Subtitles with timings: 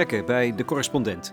[0.00, 1.32] gesprekken bij De Correspondent.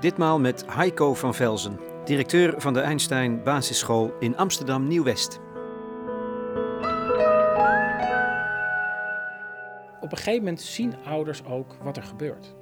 [0.00, 5.40] Ditmaal met Heiko van Velzen, directeur van de Einstein Basisschool in Amsterdam Nieuw-West.
[10.00, 12.54] Op een gegeven moment zien ouders ook wat er gebeurt.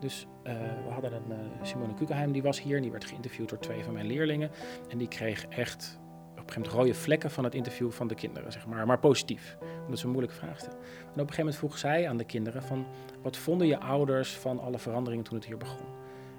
[0.00, 0.52] Dus uh,
[0.86, 3.84] we hadden een uh, Simone Kukenheim, die was hier en die werd geïnterviewd door twee
[3.84, 4.50] van mijn leerlingen.
[4.88, 5.98] En die kreeg echt
[6.48, 8.98] op een gegeven moment rode vlekken van het interview van de kinderen, zeg maar, maar
[8.98, 9.56] positief.
[9.84, 10.76] Omdat ze een moeilijke vraag stelde.
[10.76, 12.86] En op een gegeven moment vroeg zij aan de kinderen van,
[13.22, 15.86] wat vonden je ouders van alle veranderingen toen het hier begon?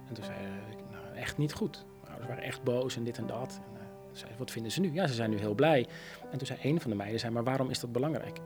[0.08, 0.38] En toen zei
[0.70, 1.86] ik, nou, echt niet goed.
[2.02, 3.62] Mijn ouders waren echt boos en dit en dat.
[3.66, 3.81] En, uh,
[4.12, 4.94] zei, wat vinden ze nu?
[4.94, 5.88] Ja, ze zijn nu heel blij.
[6.31, 8.39] En toen zei een van de meiden, zei, maar waarom is dat belangrijk?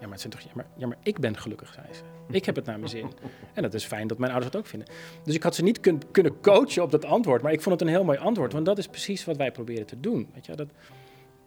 [0.00, 2.02] Ja, maar, het zijn toch, ja, maar, ja, maar ik ben gelukkig, zei ze.
[2.30, 3.12] Ik heb het naar mijn zin.
[3.52, 4.88] En dat is fijn dat mijn ouders dat ook vinden.
[5.22, 7.42] Dus ik had ze niet kun, kunnen coachen op dat antwoord.
[7.42, 8.52] Maar ik vond het een heel mooi antwoord.
[8.52, 10.28] Want dat is precies wat wij proberen te doen.
[10.34, 10.68] Weet je, dat,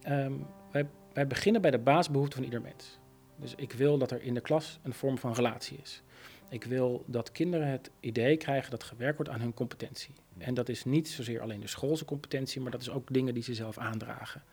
[0.10, 3.00] um, wij, wij beginnen bij de basisbehoeften van ieder mens.
[3.36, 6.02] Dus ik wil dat er in de klas een vorm van relatie is.
[6.50, 10.14] Ik wil dat kinderen het idee krijgen dat gewerkt wordt aan hun competentie.
[10.38, 13.44] En dat is niet zozeer alleen de schoolse competentie, maar dat is ook dingen die
[13.44, 14.44] ze zelf aandragen.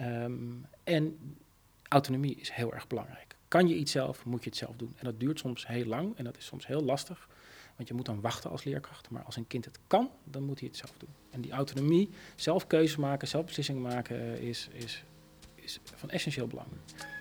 [0.00, 1.18] Um, en
[1.88, 3.36] autonomie is heel erg belangrijk.
[3.48, 4.94] Kan je iets zelf, moet je het zelf doen.
[4.96, 7.28] En dat duurt soms heel lang en dat is soms heel lastig.
[7.76, 9.10] Want je moet dan wachten als leerkracht.
[9.10, 11.08] Maar als een kind het kan, dan moet hij het zelf doen.
[11.30, 15.04] En die autonomie, zelf keuze maken, zelf beslissingen maken, is, is,
[15.54, 16.68] is van essentieel belang.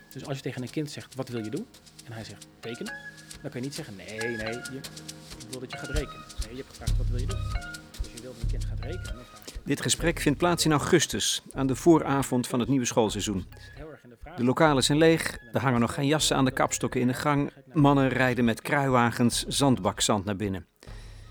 [0.10, 1.66] Dus als je tegen een kind zegt, wat wil je doen?
[2.06, 2.94] En hij zegt, tekenen.
[3.42, 4.80] Dan kan je niet zeggen, nee, nee, je,
[5.38, 6.26] ik wil dat je gaat rekenen.
[6.40, 7.40] Nee, je hebt gevraagd, wat wil je doen?
[8.02, 9.26] Dus je wil dat een kind gaat rekenen.
[9.46, 13.46] Je, Dit gesprek vindt plaats in augustus, aan de vooravond van het nieuwe schoolseizoen.
[14.36, 17.52] De lokalen zijn leeg, er hangen nog geen jassen aan de kapstokken in de gang.
[17.74, 20.68] Mannen rijden met kruiwagens zandbakzand naar binnen.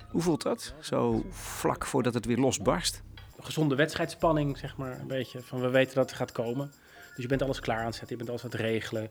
[0.09, 3.03] Hoe voelt dat, zo vlak voordat het weer losbarst?
[3.41, 5.43] Gezonde wedstrijdspanning, zeg maar, een beetje.
[5.43, 6.73] Van we weten dat het gaat komen.
[7.15, 9.11] Dus je bent alles klaar aan het zetten, je bent alles aan het regelen.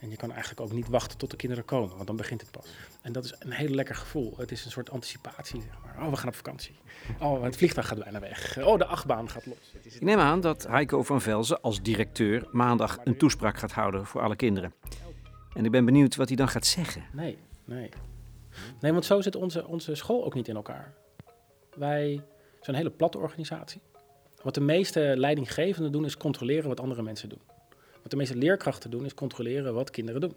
[0.00, 2.50] En je kan eigenlijk ook niet wachten tot de kinderen komen, want dan begint het
[2.50, 2.66] pas.
[3.02, 4.34] En dat is een heel lekker gevoel.
[4.36, 6.04] Het is een soort anticipatie, zeg maar.
[6.04, 6.74] Oh, we gaan op vakantie.
[7.20, 8.58] Oh, het vliegtuig gaat bijna weg.
[8.58, 9.56] Oh, de achtbaan gaat los.
[9.82, 14.20] Ik neem aan dat Heiko van Velzen als directeur maandag een toespraak gaat houden voor
[14.20, 14.74] alle kinderen.
[15.54, 17.04] En ik ben benieuwd wat hij dan gaat zeggen.
[17.12, 17.88] Nee, nee.
[18.80, 20.94] Nee, want zo zit onze, onze school ook niet in elkaar.
[21.76, 22.22] Wij
[22.60, 23.80] zijn een hele platte organisatie.
[24.42, 27.40] Wat de meeste leidinggevenden doen, is controleren wat andere mensen doen.
[28.02, 30.34] Wat de meeste leerkrachten doen, is controleren wat kinderen doen.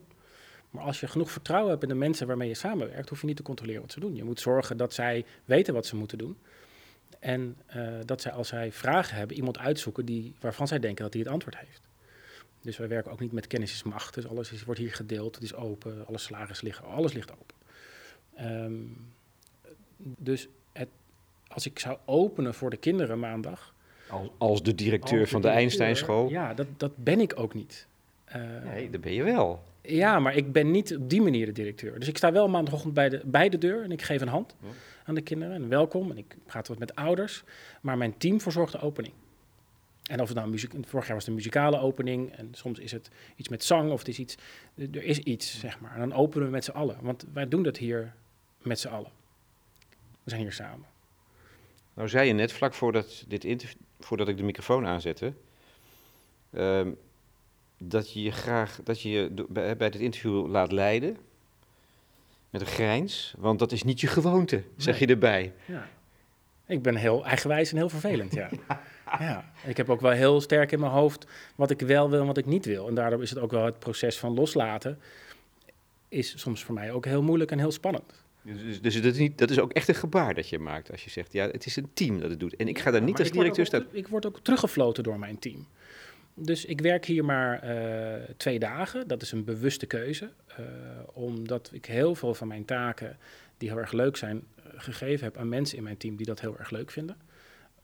[0.69, 3.35] Maar als je genoeg vertrouwen hebt in de mensen waarmee je samenwerkt, hoef je niet
[3.35, 4.15] te controleren wat ze doen.
[4.15, 6.37] Je moet zorgen dat zij weten wat ze moeten doen.
[7.19, 11.13] En uh, dat zij, als zij vragen hebben, iemand uitzoeken die, waarvan zij denken dat
[11.13, 11.81] hij het antwoord heeft.
[12.61, 14.13] Dus wij werken ook niet met kennis is macht.
[14.13, 17.55] Dus alles is, wordt hier gedeeld, het is open, alle slagers liggen, alles ligt open.
[18.63, 19.13] Um,
[19.97, 20.89] dus het,
[21.47, 23.73] als ik zou openen voor de kinderen maandag,
[24.13, 26.29] als, als de directeur als de van de Einsteinschool?
[26.29, 27.87] Ja, dat, dat ben ik ook niet.
[28.35, 29.63] Uh, nee, dat ben je wel.
[29.81, 31.99] Ja, maar ik ben niet op die manier de directeur.
[31.99, 34.55] Dus ik sta wel maandagochtend bij de, bij de deur en ik geef een hand
[34.61, 34.67] ja.
[35.05, 35.55] aan de kinderen.
[35.55, 36.11] En welkom.
[36.11, 37.43] En ik praat wat met ouders.
[37.81, 39.13] Maar mijn team verzorgt de opening.
[40.03, 42.31] En of het nou muziek, vorig jaar was het een muzikale opening.
[42.35, 44.35] En soms is het iets met zang of het is iets.
[44.75, 45.93] Er is iets, zeg maar.
[45.93, 46.97] En dan openen we met z'n allen.
[47.01, 48.13] Want wij doen dat hier
[48.61, 49.11] met z'n allen.
[50.23, 50.85] We zijn hier samen.
[51.93, 55.33] Nou zei je net, vlak voordat, dit interview, voordat ik de microfoon aanzette,
[56.51, 56.81] uh,
[57.77, 61.17] dat je je graag dat je je bij, bij dit interview laat leiden.
[62.49, 65.53] Met een grijns, want dat is niet je gewoonte, zeg je erbij.
[65.65, 65.87] Ja.
[66.65, 68.49] Ik ben heel eigenwijs en heel vervelend, ja.
[69.19, 69.51] ja.
[69.65, 72.37] Ik heb ook wel heel sterk in mijn hoofd wat ik wel wil en wat
[72.37, 72.87] ik niet wil.
[72.87, 74.99] En daardoor is het ook wel het proces van loslaten,
[76.07, 78.22] is soms voor mij ook heel moeilijk en heel spannend.
[78.43, 81.03] Dus, dus dat, is niet, dat is ook echt een gebaar dat je maakt als
[81.03, 82.55] je zegt, ja, het is een team dat het doet.
[82.55, 83.85] En ik ga daar niet als directeur staan.
[83.91, 85.67] Ik word ook teruggefloten door mijn team.
[86.33, 89.07] Dus ik werk hier maar uh, twee dagen.
[89.07, 90.29] Dat is een bewuste keuze.
[90.59, 90.65] Uh,
[91.13, 93.17] omdat ik heel veel van mijn taken,
[93.57, 94.43] die heel erg leuk zijn,
[94.75, 97.17] gegeven heb aan mensen in mijn team die dat heel erg leuk vinden.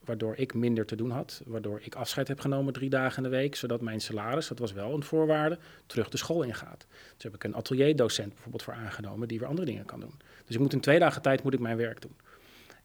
[0.04, 1.42] Waardoor ik minder te doen had.
[1.46, 3.54] Waardoor ik afscheid heb genomen drie dagen in de week.
[3.54, 6.86] Zodat mijn salaris, dat was wel een voorwaarde, terug de school ingaat.
[7.14, 10.14] Dus heb ik een atelierdocent bijvoorbeeld voor aangenomen die weer andere dingen kan doen.
[10.50, 12.16] Dus ik moet in twee dagen tijd moet ik mijn werk doen.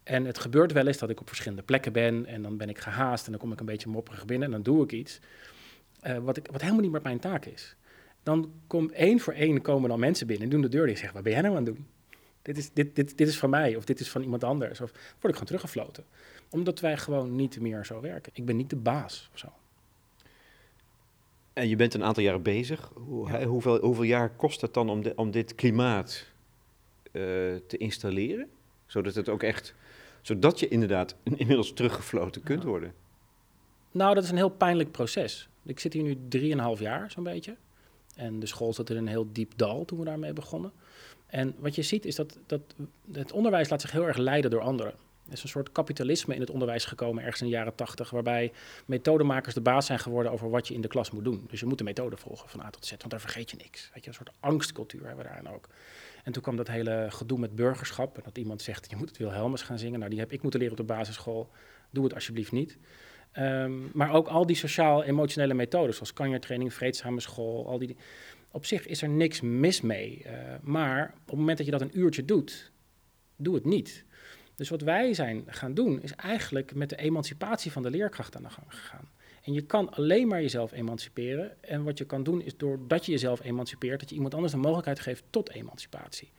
[0.04, 2.78] En het gebeurt wel eens dat ik op verschillende plekken ben en dan ben ik
[2.78, 5.20] gehaast en dan kom ik een beetje mopperig binnen en dan doe ik iets
[6.04, 7.76] uh, wat, ik, wat helemaal niet meer mijn taak is.
[8.24, 10.98] Dan komt één voor één komen dan mensen binnen en doen de deur dicht en
[10.98, 11.88] zeggen, wat ben jij nou aan het doen?
[12.42, 14.82] Dit is, dit, dit, dit is van mij of dit is van iemand anders.
[14.82, 16.04] Of word ik gewoon teruggefloten.
[16.50, 18.32] Omdat wij gewoon niet meer zo werken.
[18.36, 19.48] Ik ben niet de baas of zo.
[21.54, 22.92] En je bent een aantal jaren bezig.
[22.94, 23.44] Hoe, ja.
[23.46, 26.34] hoeveel, hoeveel jaar kost het dan om, de, om dit klimaat
[27.68, 28.50] te installeren?
[28.86, 29.74] Zodat het ook echt,
[30.22, 32.68] zodat je inderdaad inmiddels teruggefloten kunt ja.
[32.68, 32.94] worden.
[33.92, 35.50] Nou, dat is een heel pijnlijk proces.
[35.64, 37.56] Ik zit hier nu drieënhalf jaar, zo'n beetje.
[38.16, 40.72] En de school zat in een heel diep dal toen we daarmee begonnen.
[41.28, 42.62] En wat je ziet is dat, dat
[43.12, 44.94] het onderwijs laat zich heel erg leiden door anderen.
[45.28, 48.52] Er is een soort kapitalisme in het onderwijs gekomen ergens in de jaren tachtig, waarbij
[48.86, 51.46] methodemakers de baas zijn geworden over wat je in de klas moet doen.
[51.50, 53.90] Dus je moet de methode volgen van A tot Z, want daar vergeet je niks.
[53.94, 55.68] Weet je, een soort angstcultuur hebben we daarin ook.
[56.26, 58.18] En toen kwam dat hele gedoe met burgerschap.
[58.18, 60.00] En dat iemand zegt, je moet het Wilhelmus gaan zingen.
[60.00, 61.52] Nou, die heb ik moeten leren op de basisschool.
[61.90, 62.78] Doe het alsjeblieft niet.
[63.32, 67.98] Ehm, maar ook al die sociaal-emotionele methodes, zoals kanjertraining, vreedzame school, al die...
[68.52, 70.22] Op zich is er niks mis mee.
[70.26, 70.32] Uh,
[70.62, 72.72] maar op het moment dat je dat een uurtje doet,
[73.36, 74.06] doe het niet.
[74.56, 78.44] Dus wat wij zijn gaan doen, is eigenlijk met de emancipatie van de leerkracht aan
[78.44, 79.10] de gang gegaan.
[79.46, 81.64] En je kan alleen maar jezelf emanciperen.
[81.64, 84.60] En wat je kan doen is doordat je jezelf emancipeert, dat je iemand anders de
[84.60, 86.32] mogelijkheid geeft tot emancipatie.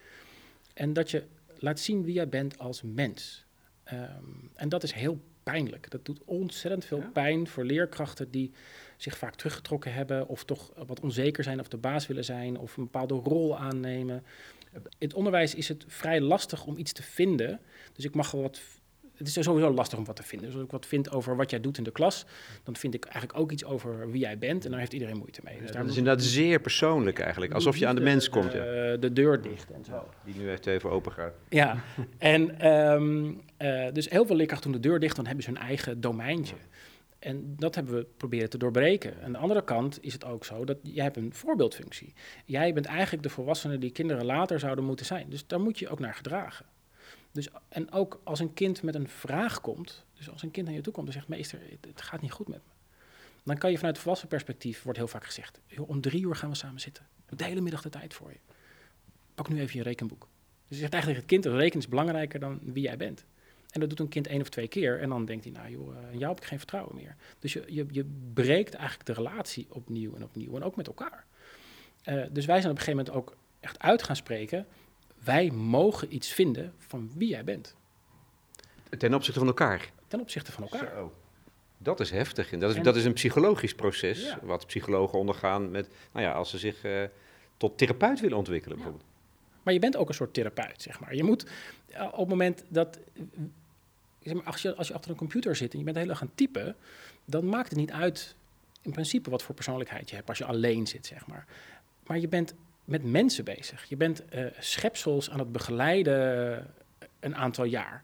[0.74, 1.22] En dat je
[1.58, 3.44] laat zien wie jij bent als mens.
[3.84, 4.24] Ehm,
[4.54, 5.90] en dat is heel pijnlijk.
[5.90, 8.52] Dat doet ontzettend veel pijn voor leerkrachten die
[8.96, 12.76] zich vaak teruggetrokken hebben of toch wat onzeker zijn of de baas willen zijn of
[12.76, 14.24] een bepaalde rol aannemen.
[14.72, 17.60] In het onderwijs is het vrij lastig om iets te vinden.
[17.92, 18.60] Dus ik mag wel wat
[19.16, 20.46] het is sowieso lastig om wat te vinden.
[20.46, 22.26] Dus als ik wat vind over wat jij doet in de klas,
[22.62, 24.64] dan vind ik eigenlijk ook iets over wie jij bent.
[24.64, 25.58] En dan heeft iedereen moeite mee.
[25.60, 27.52] Dus dat is inderdaad zeer persoonlijk eigenlijk.
[27.52, 28.52] Alsof je aan de mens komt.
[28.52, 28.58] Ja.
[28.58, 30.08] De, de deur dicht en zo.
[30.24, 31.32] Die nu echt even open gaat.
[31.48, 31.82] Ja,
[32.18, 35.60] en um, uh, dus heel veel leerkrachten doen de deur dicht, dan hebben ze hun
[35.60, 36.54] eigen domeintje.
[37.18, 39.14] En dat hebben we proberen te doorbreken.
[39.24, 42.12] Aan de andere kant is het ook zo dat jij hebt een voorbeeldfunctie.
[42.44, 45.26] Jij bent eigenlijk de volwassene die kinderen later zouden moeten zijn.
[45.28, 46.66] Dus daar moet je ook naar gedragen.
[47.36, 50.74] Dus, en ook als een kind met een vraag komt, dus als een kind naar
[50.74, 52.70] je toe komt en zegt, meester, het, gaat niet goed met me.
[53.42, 56.56] Dan kan je vanuit volwassen perspectief, wordt heel vaak gezegd, om drie uur gaan we
[56.56, 57.06] samen zitten.
[57.28, 58.38] De hele middag de tijd voor je.
[59.34, 60.28] Pak nu even je rekenboek.
[60.68, 63.24] Dus je zegt eigenlijk het kind, het rekenen is belangrijker dan wie jij bent.
[63.70, 65.94] En dat doet een kind één of twee keer en dan denkt hij, nou joh,
[66.12, 67.16] in jou heb ik geen vertrouwen meer.
[67.38, 71.24] Dus je, je, je breekt eigenlijk de relatie opnieuw en opnieuw en ook met elkaar.
[72.04, 74.66] Uh, dus wij zijn op een gegeven moment ook echt uit gaan spreken
[75.26, 77.74] wij mogen iets vinden van wie jij bent.
[78.98, 79.90] Ten opzichte van elkaar?
[80.08, 80.92] Ten opzichte van elkaar.
[80.94, 81.12] Zo.
[81.78, 82.52] Dat is heftig.
[82.52, 86.50] En dat is, dat is een psychologisch proces, wat psychologen ondergaan met, nou ja, als
[86.50, 87.04] ze zich uh,
[87.56, 89.08] tot therapeut willen ontwikkelen bijvoorbeeld.
[89.62, 91.14] Maar je bent ook een soort therapeut, zeg maar.
[91.14, 91.46] Je moet
[91.90, 92.98] uh, op het moment dat,
[94.22, 96.22] zeg maar, als je, als je achter een computer zit en je bent heel erg
[96.22, 96.76] aan typen,
[97.24, 98.34] dan maakt het niet uit
[98.82, 101.46] in principe wat voor persoonlijkheid je hebt als je alleen zit, zeg maar.
[102.06, 102.54] Maar je bent
[102.86, 103.84] met mensen bezig.
[103.84, 106.66] Je bent uh, schepsels aan het begeleiden
[107.20, 108.02] een aantal jaar.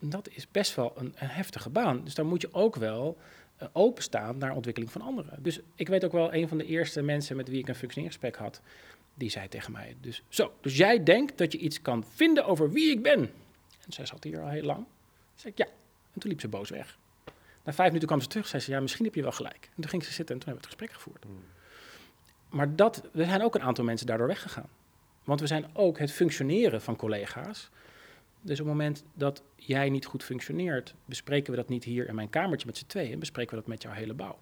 [0.00, 2.04] Dat is best wel een, een heftige baan.
[2.04, 3.18] Dus daar moet je ook wel
[3.62, 5.42] uh, openstaan naar ontwikkeling van anderen.
[5.42, 8.36] Dus ik weet ook wel, een van de eerste mensen met wie ik een functioneringsgesprek
[8.36, 8.60] had,
[9.14, 12.72] die zei tegen mij, dus zo, dus jij denkt dat je iets kan vinden over
[12.72, 13.20] wie ik ben?
[13.84, 14.86] En zij zat hier al heel lang.
[15.34, 15.66] Zei ik, ja.
[16.12, 16.98] En toen liep ze boos weg.
[17.64, 19.68] Na vijf minuten kwam ze terug, zei ze, ja, misschien heb je wel gelijk.
[19.74, 21.24] En toen ging ze zitten en toen hebben we het gesprek gevoerd.
[21.24, 21.56] Hmm
[22.48, 24.68] maar dat, er zijn ook een aantal mensen daardoor weggegaan.
[25.24, 27.70] Want we zijn ook het functioneren van collega's.
[28.40, 32.14] Dus op het moment dat jij niet goed functioneert, bespreken we dat niet hier in
[32.14, 34.38] mijn kamertje met z'n tweeën, bespreken we dat met jouw hele bouw.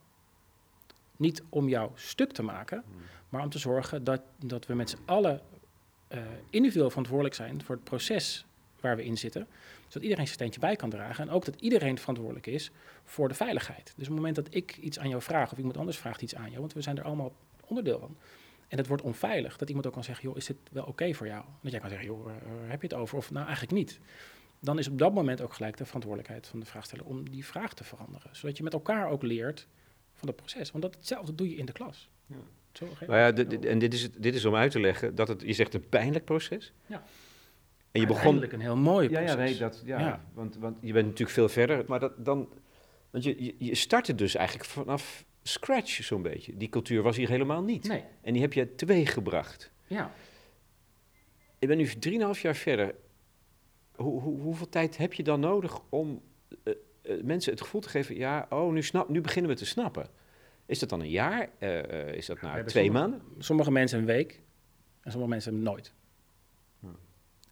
[1.16, 3.00] Niet om jou stuk te maken, hmm.
[3.28, 5.40] maar om te zorgen dat, dat we met z'n allen
[6.08, 6.18] uh,
[6.50, 8.46] individueel verantwoordelijk zijn voor het proces
[8.80, 9.46] waar we in zitten.
[9.82, 11.28] Zodat iedereen zijn steentje bij kan dragen.
[11.28, 12.70] En ook dat iedereen verantwoordelijk is
[13.04, 13.84] voor de veiligheid.
[13.84, 16.34] Dus op het moment dat ik iets aan jou vraag, of iemand anders vraagt iets
[16.34, 17.32] aan jou, want we zijn er allemaal
[17.66, 18.16] onderdeel van.
[18.68, 19.56] En het wordt onveilig.
[19.56, 21.44] Dat iemand ook kan zeggen, joh, is dit wel oké voor jou?
[21.62, 22.32] Dat jij kan zeggen, joh, uh,
[22.66, 23.16] heb je het over?
[23.18, 24.00] Of nou, eigenlijk niet.
[24.60, 27.74] Dan is op dat moment ook gelijk de verantwoordelijkheid van de vraagsteller om die vraag
[27.74, 28.36] te veranderen.
[28.36, 29.66] Zodat je met elkaar ook leert
[30.14, 30.70] van het proces.
[30.70, 32.08] Want dat hetzelfde doe je in de klas.
[32.26, 32.36] Ja.
[32.72, 35.52] Zo, nou ja, en dit is, dit is om uit te leggen dat het, je
[35.52, 36.72] zegt een pijnlijk proces.
[36.86, 37.02] Ja.
[37.92, 38.52] En je begon...
[38.52, 39.26] een heel mooi proces.
[39.26, 40.24] Ja, ja, nee, dat, ja, ja.
[40.34, 41.84] Want, want je bent natuurlijk veel verder.
[41.86, 42.48] Maar dat, dan,
[43.10, 46.56] want je, je, je startte dus eigenlijk vanaf scratch zo'n beetje.
[46.56, 47.88] Die cultuur was hier helemaal niet.
[47.88, 48.04] Nee.
[48.22, 49.70] En die heb je twee gebracht.
[49.86, 50.12] Ja.
[51.58, 52.94] Ik ben nu drieënhalf jaar verder.
[53.94, 56.22] Hoe, hoe, hoeveel tijd heb je dan nodig om
[56.64, 58.16] uh, uh, mensen het gevoel te geven...
[58.16, 60.08] ja, oh, nu, snap, nu beginnen we te snappen.
[60.66, 61.48] Is dat dan een jaar?
[61.58, 63.22] Uh, is dat na twee sommige, maanden?
[63.38, 64.42] Sommige mensen een week
[65.00, 65.92] en sommige mensen nooit.
[66.80, 66.86] Hm.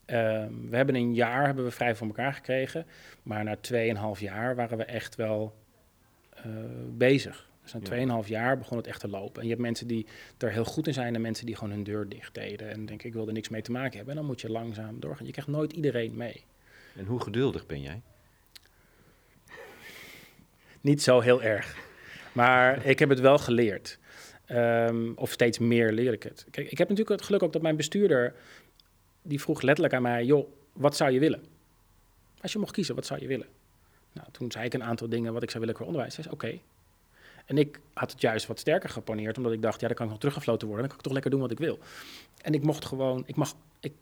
[0.04, 2.86] Ehm, we hebben een jaar hebben we vrij voor elkaar gekregen.
[3.22, 5.62] Maar na tweeënhalf jaar waren we echt wel
[6.88, 7.52] bezig.
[7.64, 9.36] Dus na 2,5 jaar begon het echt te lopen.
[9.36, 10.06] En je hebt mensen die
[10.38, 12.70] er heel goed in zijn en mensen die gewoon hun deur dicht deden.
[12.70, 14.10] En denken, ik wil er niks mee te maken hebben.
[14.10, 15.26] En dan moet je langzaam doorgaan.
[15.26, 16.44] Je krijgt nooit iedereen mee.
[16.96, 18.00] En hoe geduldig ben jij?
[20.80, 21.76] Niet zo heel erg.
[22.32, 23.98] Maar ik heb het wel geleerd.
[24.48, 26.46] Um, of steeds meer leer ik het.
[26.50, 28.34] Kijk, ik heb natuurlijk het geluk ook dat mijn bestuurder...
[29.22, 30.24] die vroeg letterlijk aan mij...
[30.24, 31.42] joh, wat zou je willen?
[32.40, 33.46] Als je mocht kiezen, wat zou je willen?
[34.12, 36.14] Nou, toen zei ik een aantal dingen wat ik zou willen qua onderwijs.
[36.14, 36.60] Hij zei, oké,
[37.44, 40.10] en ik had het juist wat sterker geponeerd, omdat ik dacht, ja, dan kan ik
[40.10, 40.88] nog teruggefloten worden.
[40.88, 41.78] Dan kan ik toch lekker doen wat ik wil.
[42.42, 43.92] En ik mocht gewoon, ik mag, ik,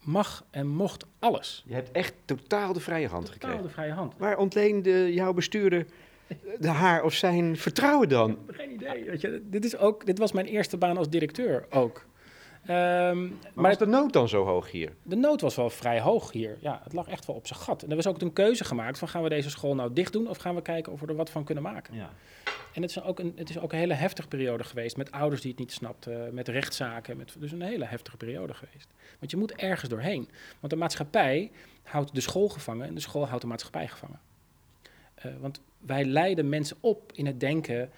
[0.00, 1.64] mag en mocht alles.
[1.66, 3.62] Je hebt echt totaal de vrije hand Totaal gekregen.
[3.66, 4.14] de vrije hand.
[4.18, 5.86] Waar ontleende jouw bestuurder
[6.58, 8.38] de haar of zijn vertrouwen dan?
[8.46, 9.04] Geen idee.
[9.04, 12.06] Weet je, dit, is ook, dit was mijn eerste baan als directeur ook.
[12.66, 14.92] Ehm, Maar maar is de nood dan zo hoog hier?
[15.02, 16.56] de nood was wel vrij hoog hier.
[16.60, 17.82] Ja, het lag echt wel op zijn gat.
[17.82, 20.28] En er was ook een keuze gemaakt van gaan we deze school nou dicht doen
[20.28, 21.94] of gaan we kijken of we er wat van kunnen maken.
[21.94, 22.10] Ja.
[22.72, 25.40] En het is ook een, het is ook een hele heftige periode geweest met ouders
[25.40, 27.16] die het niet snapten, met rechtszaken.
[27.16, 28.88] Met, dus een hele heftige periode geweest.
[29.18, 30.28] Want je moet ergens doorheen.
[30.60, 31.50] Want de maatschappij
[31.82, 34.20] houdt de school gevangen en de school houdt de maatschappij gevangen.
[35.14, 37.90] Eh, want wij leiden mensen op in het denken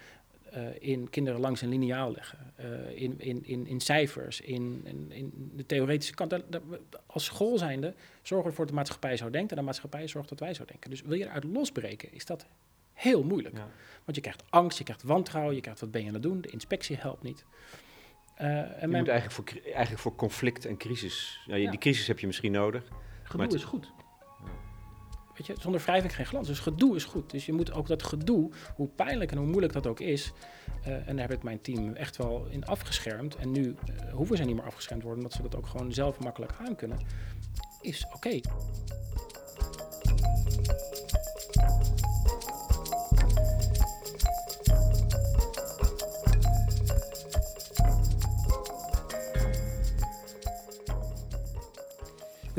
[0.50, 5.53] eh, in kinderen langs een lineaal leggen, eh, in, in, in, in cijfers, in, in,
[5.57, 6.35] de theoretische kant.
[7.07, 10.29] Als school zijnde zorgen we ervoor dat de maatschappij zo denkt en de maatschappij zorgt
[10.29, 10.91] dat wij zo denken.
[10.91, 12.47] Dus wil je eruit losbreken, is dat
[13.00, 13.57] heel moeilijk.
[13.57, 13.69] Ja.
[14.04, 16.40] Want je krijgt angst, je krijgt wantrouwen, je krijgt wat ben je aan het doen,
[16.40, 17.45] de inspectie helpt niet.
[18.35, 21.40] Eh, en Je mijn moet eigenlijk voor, eigenlijk voor conflict en crisis.
[21.47, 21.71] Ja, je- Ja.
[21.71, 22.85] Die crisis heb je misschien nodig.
[23.23, 23.92] gedoe het- is goed.
[25.37, 26.47] Weet je, zonder wrijving geen glans.
[26.47, 27.30] Dus gedoe is goed.
[27.30, 30.33] Dus je moet ook dat gedoe, hoe pijnlijk en hoe moeilijk dat ook is.
[30.85, 33.37] eh, en daar heb ik mijn team echt wel in afgeschermd.
[33.37, 36.19] En nu eh, hoeven ze niet meer afgeschermd worden, omdat ze dat ook gewoon zelf
[36.19, 36.99] makkelijk aan kunnen.
[37.80, 38.40] Is oké.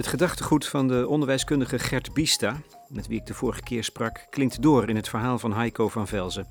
[0.02, 4.62] Het gedachtegoed van de onderwijskundige Gert Biesta, met wie ik de vorige keer sprak, klinkt
[4.62, 6.48] door in het verhaal van Heiko van Velzen,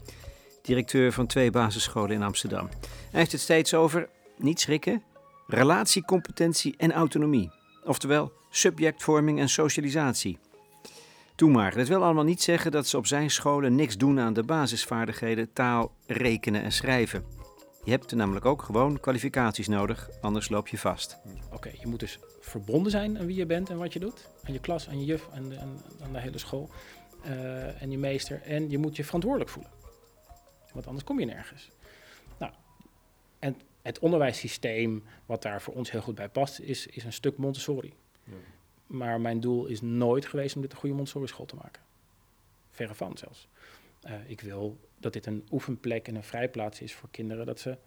[0.63, 2.69] directeur van twee basisscholen in Amsterdam.
[3.11, 5.03] Hij heeft het steeds over, niet schrikken,
[5.47, 7.51] relatiecompetentie en autonomie.
[7.85, 10.39] Oftewel, subjectvorming en socialisatie.
[11.35, 14.33] Doe maar, dat wil allemaal niet zeggen dat ze op zijn scholen niks doen aan
[14.33, 17.40] de basisvaardigheden taal, rekenen en schrijven.
[17.85, 21.19] Je hebt er namelijk ook gewoon kwalificaties nodig, anders loop je vast.
[21.53, 24.29] Oké, je moet dus verbonden zijn aan wie je bent en wat je doet.
[24.45, 26.71] Aan je klas, aan je juf, aan de, aan, aan de hele school.
[27.23, 28.43] eh, en je meester.
[28.43, 29.73] En je moet je verantwoordelijk voelen.
[30.73, 31.71] Want anders kom je nergens.
[32.39, 32.53] Nou,
[33.39, 37.37] en het onderwijssysteem, wat daar voor ons heel goed bij past, is, is een stuk
[37.37, 37.95] Montessori.
[38.87, 41.83] Maar mijn doel is nooit geweest om dit een goede Montessori-school te maken.
[42.71, 43.49] Verre van zelfs.
[44.01, 47.47] Eh, ik wil dat dit een oefenplek en een vrijplaats is voor kinderen.
[47.47, 47.79] Dat ze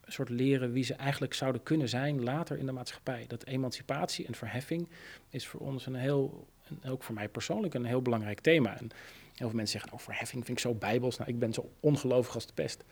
[0.00, 3.24] een soort leren wie ze eigenlijk zouden kunnen zijn later in de maatschappij.
[3.26, 4.88] Dat emancipatie en verheffing
[5.28, 6.48] is voor ons een heel,
[6.82, 8.78] en ook voor mij persoonlijk, een heel belangrijk thema.
[8.78, 8.90] En
[9.34, 11.18] heel veel mensen zeggen, oh, verheffing vind ik zo bijbels.
[11.18, 12.84] Nou, ik ben zo ongelovig als de pest.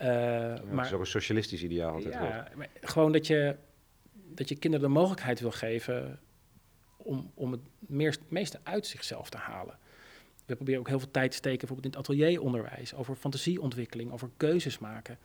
[0.00, 3.56] Ja, dat maar is ook een socialistisch ideaal altijd ja, maar gewoon dat je,
[4.12, 6.20] dat je kinderen de mogelijkheid wil geven
[6.96, 9.78] om, om het meest, meeste uit zichzelf te halen.
[10.46, 14.30] We proberen ook heel veel tijd te steken, bijvoorbeeld in het atelieronderwijs, over fantasieontwikkeling, over
[14.36, 15.18] keuzes maken.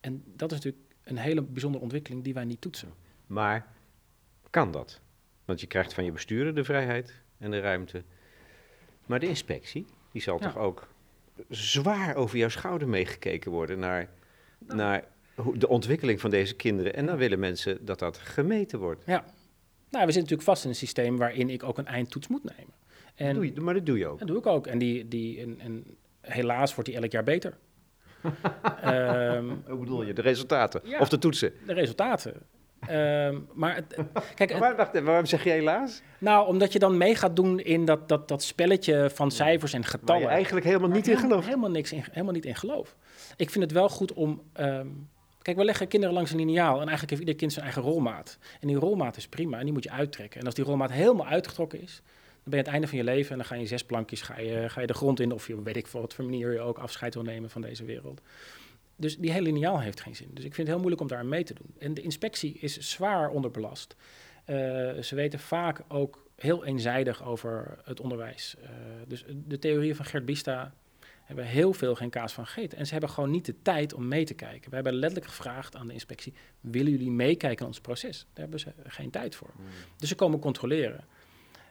[0.00, 2.92] En dat is natuurlijk een hele bijzondere ontwikkeling die wij niet toetsen.
[3.26, 3.66] Maar
[4.50, 5.00] kan dat?
[5.44, 8.02] Want je krijgt van je bestuurder de vrijheid en de ruimte.
[9.06, 10.46] Maar de inspectie, die zal Ja.
[10.46, 10.88] toch ook
[11.48, 14.08] zwaar over jouw schouder meegekeken worden naar,
[14.58, 16.94] naar hoe, de ontwikkeling van deze kinderen.
[16.94, 19.06] En dan willen mensen dat dat gemeten wordt.
[19.06, 19.20] Nou,
[20.06, 22.74] we zitten natuurlijk vast in een systeem waarin ik ook een eindtoets moet nemen.
[23.18, 24.18] En Doe je, maar dat doe je ook.
[24.18, 24.66] Dat doe ik ook.
[24.66, 25.84] En, die, die, en, en
[26.20, 27.52] helaas wordt die elk jaar beter.
[28.82, 30.12] Ehm, Hoe bedoel je?
[30.12, 30.80] De resultaten?
[30.84, 30.98] Ja.
[30.98, 31.52] Of de toetsen?
[31.66, 32.34] de resultaten.
[32.86, 33.96] Ehm, maar het,
[34.34, 36.02] kijk, het- Maar wacht, waarom zeg je helaas?
[36.18, 39.80] nou, omdat je dan mee gaat doen in dat, dat, dat spelletje van cijfers en
[39.80, 40.22] Waar getallen.
[40.22, 41.46] je eigenlijk helemaal niet in gelooft.
[41.46, 42.96] Helemaal, niks in, helemaal niet in geloof.
[43.36, 44.42] Ik vind het wel goed om...
[44.52, 44.86] ehm,
[45.42, 48.38] kijk, we leggen kinderen langs een lineaal en eigenlijk heeft ieder kind zijn eigen rolmaat.
[48.60, 50.40] En die rolmaat is prima en die moet je uittrekken.
[50.40, 52.02] En als die rolmaat helemaal uitgetrokken is,
[52.48, 54.38] ben je aan het einde van je leven en dan ga je zes plankjes ga
[54.38, 56.60] je, ga je de grond in of je weet ik voor wat voor manier je
[56.60, 58.20] ook afscheid wil nemen van deze wereld.
[58.96, 60.30] Dus die hele lineaal heeft geen zin.
[60.34, 61.74] Dus ik vind het heel moeilijk om daar aan mee te doen.
[61.78, 63.96] En de inspectie is zwaar onderbelast.
[64.44, 64.54] Eh,
[65.02, 68.54] ze weten vaak ook heel eenzijdig over het onderwijs.
[68.62, 68.70] Eh,
[69.06, 70.74] dus de theorieën van Gert Bista
[71.24, 72.78] hebben heel veel geen kaas van gegeten.
[72.78, 74.68] En ze hebben gewoon niet de tijd om mee te kijken.
[74.68, 78.18] We hebben letterlijk gevraagd aan de inspectie: willen jullie meekijken in ons proces?
[78.18, 79.50] Daar hebben ze geen tijd voor.
[79.96, 81.04] Dus ze komen controleren.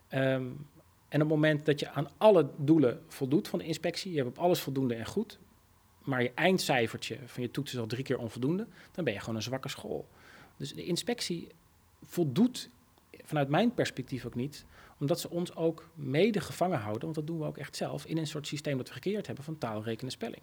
[0.07, 0.45] Ehm,
[1.07, 4.29] en op het moment dat je aan alle doelen voldoet van de inspectie, je hebt
[4.29, 5.39] op alles voldoende en goed,
[6.03, 9.35] maar je eindcijfertje van je toets is al drie keer onvoldoende, dan ben je gewoon
[9.35, 10.07] een zwakke school.
[10.57, 11.47] Dus de inspectie
[12.03, 12.69] voldoet
[13.23, 14.65] vanuit mijn perspectief ook niet,
[14.99, 18.17] omdat ze ons ook mede gevangen houden, want dat doen we ook echt zelf, in
[18.17, 20.41] een soort systeem dat we gecreëerd hebben van taal, rekenen, spelling.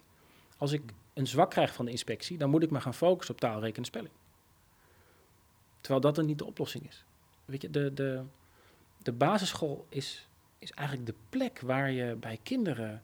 [0.57, 0.83] Als ik
[1.15, 3.85] een zwak krijg van de inspectie, dan moet ik me gaan focussen op taal, rekenen,
[3.85, 4.13] spelling.
[5.81, 7.05] Terwijl dat dan niet de oplossing is.
[7.45, 8.23] Weet je, de, de,
[9.05, 13.03] de basisschool is, is eigenlijk de plek waar je bij kinderen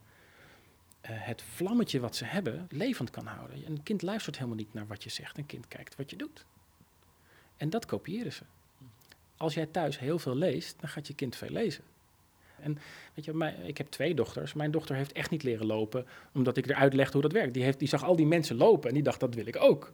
[1.00, 3.66] eh, het vlammetje wat ze hebben levend kan houden.
[3.66, 6.44] Een kind luistert helemaal niet naar wat je zegt, een kind kijkt wat je doet.
[7.56, 8.42] En dat kopiëren ze.
[9.36, 11.84] als jij thuis heel veel leest, dan gaat je kind veel lezen.
[12.60, 12.78] En
[13.14, 14.52] weet je, ik heb twee dochters.
[14.52, 17.54] Mijn dochter heeft echt niet leren lopen, omdat ik eruit legde hoe dat werkt.
[17.54, 19.90] Die, heeft, die zag al die mensen lopen en die dacht, dat wil ik ook.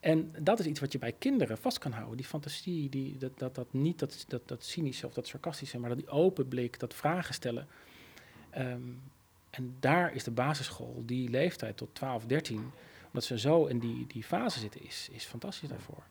[0.00, 2.16] En dat is iets wat je bij kinderen vast kan houden.
[2.16, 5.88] Die fantasie, die, dat, dat, dat niet dat, dat, dat cynische of dat sarcastische, maar
[5.88, 7.66] dat die open blik, dat vragen stellen.
[8.50, 8.80] Ehm,
[9.50, 12.70] en daar is de basisschool, die leeftijd tot 12, 13,
[13.06, 16.02] omdat ze zo in die, die fase zitten, is, is fantastisch daarvoor.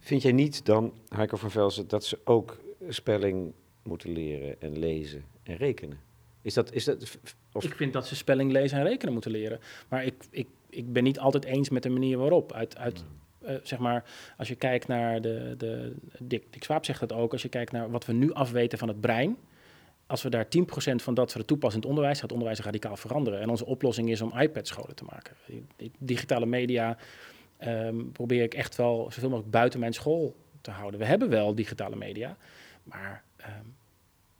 [0.00, 5.24] Vind jij niet dan, Heiko van Velzen, dat ze ook spelling moeten leren en lezen
[5.42, 6.00] en rekenen?
[6.42, 7.18] Is dat, is dat,
[7.52, 7.64] of...
[7.64, 9.60] Ik vind dat ze spelling, lezen en rekenen moeten leren.
[9.88, 10.46] Maar ik, ik,
[10.78, 12.52] ik ben niet altijd eens met de manier waarop.
[12.52, 13.04] Uit, uit,
[13.42, 14.04] uh, zeg maar,
[14.36, 17.72] als je kijkt naar de, de Dick, Dick Swaap zegt dat ook, als je kijkt
[17.72, 19.36] naar wat we nu afweten van het brein,
[20.06, 20.48] als we daar 10%
[20.94, 23.40] van dat we toepassen in het onderwijs, gaat het onderwijs radicaal veranderen.
[23.40, 25.36] En onze oplossing is om iPad-scholen te maken.
[25.98, 26.96] Digitale media
[27.60, 31.00] um, probeer ik echt wel zoveel mogelijk buiten mijn school te houden.
[31.00, 32.36] We hebben wel digitale media,
[32.82, 33.76] maar um,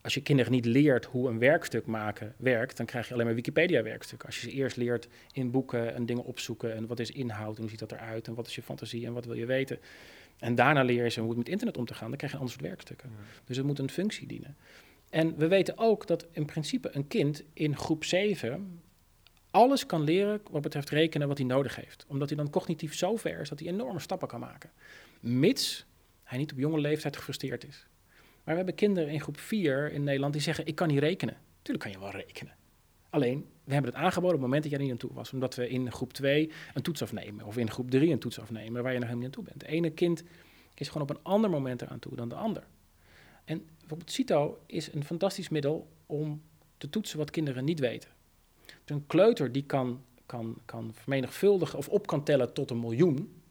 [0.09, 3.35] als je kinderen niet leert hoe een werkstuk maken werkt, dan krijg je alleen maar
[3.35, 4.27] Wikipedia-werkstukken.
[4.27, 7.61] Als je ze eerst leert in boeken en dingen opzoeken en wat is inhoud en
[7.61, 9.79] hoe ziet dat eruit en wat is je fantasie en wat wil je weten.
[10.38, 12.38] En daarna leer je ze hoe het met internet om te gaan, dan krijg je
[12.38, 13.11] een ander soort werkstukken.
[13.45, 14.57] Dus het moet een functie dienen.
[15.11, 18.81] En we weten ook dat in principe een kind in groep 7
[19.50, 22.05] alles kan leren wat betreft rekenen wat hij nodig heeft.
[22.09, 24.71] Omdat hij dan cognitief zo ver is dat hij enorme stappen kan maken.
[25.21, 25.87] Mits
[26.23, 27.87] hij niet op jonge leeftijd gefrustreerd is.
[28.49, 31.37] Maar we hebben kinderen in groep 4 in Nederland die zeggen: Ik kan niet rekenen.
[31.62, 32.57] Tuurlijk kan je wel rekenen.
[33.11, 35.33] Alleen, we hebben het aangeboden op het moment dat jij niet naartoe was.
[35.33, 37.47] Omdat we in groep 2 een toets afnemen.
[37.47, 39.62] Of in groep 3 een toets afnemen waar je nog helemaal niet naartoe bent.
[39.62, 40.23] Het ene kind
[40.75, 42.67] is gewoon op een ander moment eraan toe dan de ander.
[43.45, 46.43] En bijvoorbeeld CITO is een fantastisch middel om
[46.78, 48.11] te toetsen wat kinderen niet weten.
[48.85, 53.42] Dus een kleuter die kan, kan, kan vermenigvuldigen of op kan tellen tot een miljoen,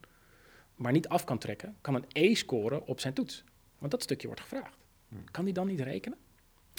[0.75, 3.43] maar niet af kan trekken, kan een E scoren op zijn toets.
[3.77, 4.86] Want dat stukje wordt gevraagd.
[5.31, 6.17] Kan die dan niet rekenen?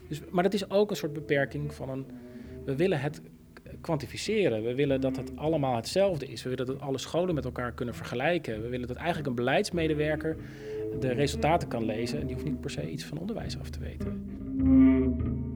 [0.08, 2.06] Dus, maar dat is ook een soort beperking van een.
[2.64, 3.22] We willen het
[3.80, 4.62] kwantificeren.
[4.62, 6.42] We willen dat het allemaal hetzelfde is.
[6.42, 8.62] We willen dat alle scholen met elkaar kunnen vergelijken.
[8.62, 10.36] We willen dat eigenlijk een beleidsmedewerker
[11.00, 13.80] de resultaten kan lezen en die hoeft niet per se iets van onderwijs af te
[13.80, 15.47] weten.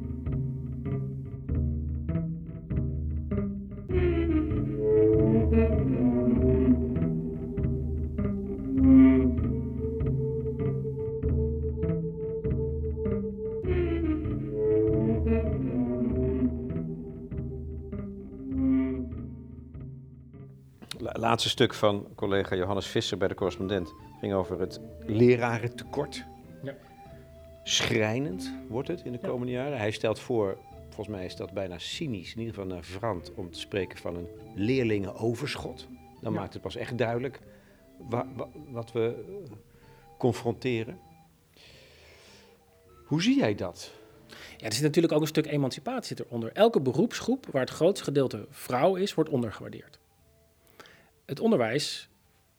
[21.32, 26.24] Laatste stuk van collega Johannes Visser bij de correspondent ging over het lerarentekort.
[26.62, 26.74] Ja.
[27.62, 29.78] Schrijnend wordt het in de komende jaren.
[29.78, 33.50] Hij stelt voor, volgens mij is dat bijna cynisch, in ieder geval naar Vrand, om
[33.50, 35.88] te spreken van een leerlingenoverschot.
[36.20, 37.40] Dan maakt het pas echt duidelijk
[38.70, 39.52] wat we eh,
[40.18, 40.98] confronteren.
[43.06, 43.92] Hoe zie jij dat?
[44.56, 46.52] Ja, er zit natuurlijk ook een stuk emancipatie eronder.
[46.52, 50.00] Elke beroepsgroep waar het grootste gedeelte vrouw is, wordt ondergewaardeerd
[51.24, 52.08] het onderwijs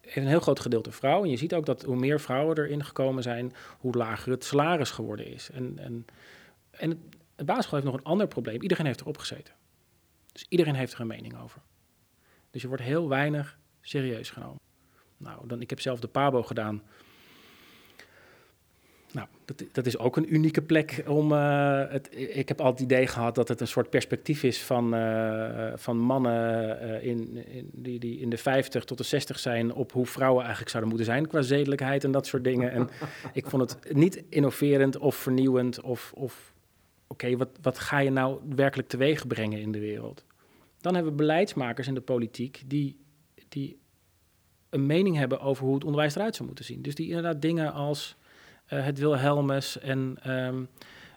[0.02, 1.24] heeft een heel groot gedeelte vrouw.
[1.24, 4.92] En je ziet ook dat hoe meer vrouwen erin gekomen zijn, hoe lager het salaris
[4.92, 5.50] geworden is.
[5.50, 6.06] En, en,
[6.72, 7.00] en het,
[7.36, 8.62] de basisschool heeft nog een ander probleem.
[8.62, 9.54] Iedereen heeft erop gezeten.
[10.32, 11.62] Dus iedereen heeft er een mening over.
[12.52, 14.60] Dus je wordt heel weinig serieus genomen.
[15.18, 16.84] Nou, dan, ik heb zelf de PABO gedaan.
[19.14, 21.32] Nou, dat, dat, is ook een unieke plek om.
[21.32, 24.96] Uh, het, ik heb altijd het idee gehad dat het een soort perspectief is van,
[24.96, 29.74] uh, van mannen uh, in, in, die, die in de 50 tot de 60 zijn.
[29.74, 32.72] op hoe vrouwen eigenlijk zouden moeten zijn qua zedelijkheid en dat soort dingen.
[32.72, 32.90] En
[33.34, 35.82] ik vond het niet innoverend of vernieuwend.
[35.82, 36.54] Of, of
[37.08, 40.26] oké, wat, wat ga je nou werkelijk teweeg brengen in de wereld?
[40.82, 43.00] Dan hebben we beleidsmakers in de politiek die,
[43.50, 43.78] die
[44.70, 46.82] een mening hebben over hoe het onderwijs eruit zou moeten zien.
[46.82, 48.16] Dus die inderdaad dingen als
[48.66, 50.68] het Wilhelmus en um,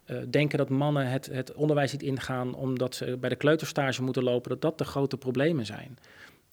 [0.06, 4.22] uh, denken dat mannen het, het onderwijs niet ingaan omdat ze bij de kleuterstage moeten
[4.22, 5.98] lopen, dat dat de grote problemen zijn.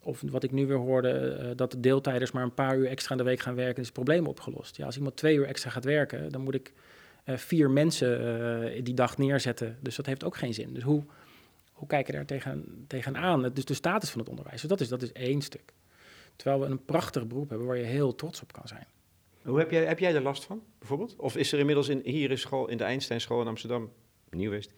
[0.04, 3.12] Of wat ik nu weer hoorde, uh, dat de deeltijders maar een paar uur extra
[3.12, 4.78] in de week gaan werken, is het probleem opgelost.
[4.78, 6.74] Ja, als iemand twee uur extra gaat werken, dan moet ik
[7.26, 9.78] vier mensen die dag neerzetten.
[9.82, 10.74] Dus dat heeft ook geen zin.
[10.74, 11.04] Dus hoe,
[11.72, 13.52] hoe kijken daar tegen, tegenaan?
[13.54, 14.62] Dus de status van het onderwijs.
[14.62, 15.74] Dus dat is, dat is één stuk.
[16.36, 18.86] Terwijl we een prachtig beroep hebben waar je heel trots op kan zijn.
[19.44, 21.16] Hoe heb jij, heb jij er last van, bijvoorbeeld?
[21.16, 23.92] Of is er inmiddels in, hier in, school, in de Einsteinschool in Amsterdam,
[24.30, 24.74] Nieuw-West,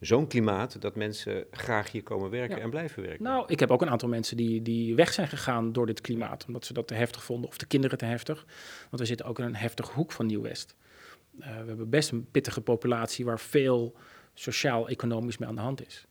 [0.00, 3.22] zo'n klimaat dat mensen graag hier komen werken en blijven werken?
[3.22, 6.44] Nou, ik heb ook een aantal mensen die, die weg zijn gegaan door dit klimaat,
[6.46, 8.46] omdat ze dat te heftig vonden, of de kinderen te heftig.
[8.90, 10.76] Want we zitten ook in een heftig hoek van Nieuw-West.
[11.40, 13.96] Uh, we hebben best een pittige populatie waar veel
[14.34, 16.06] sociaal-economisch mee aan de hand is.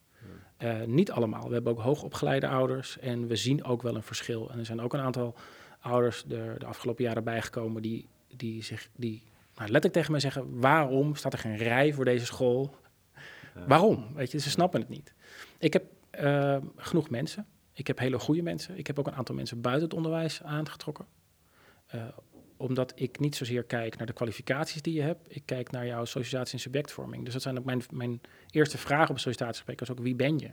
[0.63, 1.47] Uh, niet allemaal.
[1.47, 4.51] We hebben ook hoogopgeleide ouders en we zien ook wel een verschil.
[4.51, 5.35] En er zijn ook een aantal
[5.81, 9.23] ouders de, de afgelopen jaren bijgekomen die, die, zich, die
[9.55, 12.75] nou, letterlijk tegen mij zeggen: waarom staat er geen rij voor deze school?
[13.67, 14.13] Waarom?
[14.13, 15.13] Weet je, ze snappen het niet.
[15.57, 15.83] Ik heb
[16.21, 17.47] uh, genoeg mensen.
[17.73, 18.77] Ik heb hele goede mensen.
[18.77, 21.05] Ik heb ook een aantal mensen buiten het onderwijs aangetrokken.
[21.95, 22.03] Uh,
[22.57, 25.35] omdat ik niet zozeer kijk naar de kwalificaties die je hebt.
[25.35, 27.23] Ik kijk naar jouw socialisatie en subjectvorming.
[27.23, 29.79] Dus dat zijn ook mijn, mijn eerste vragen op een sollicitatiegesprek.
[29.79, 30.49] Was ook wie ben je?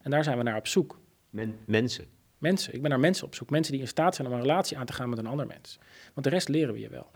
[0.00, 0.98] En daar zijn we naar op zoek.
[1.30, 2.04] Men, mensen?
[2.40, 2.74] Mensen.
[2.74, 3.50] Ik ben naar mensen op zoek.
[3.50, 5.78] Mensen die in staat zijn om een relatie aan te gaan met een ander mens.
[6.14, 7.10] Want de rest leren we je wel.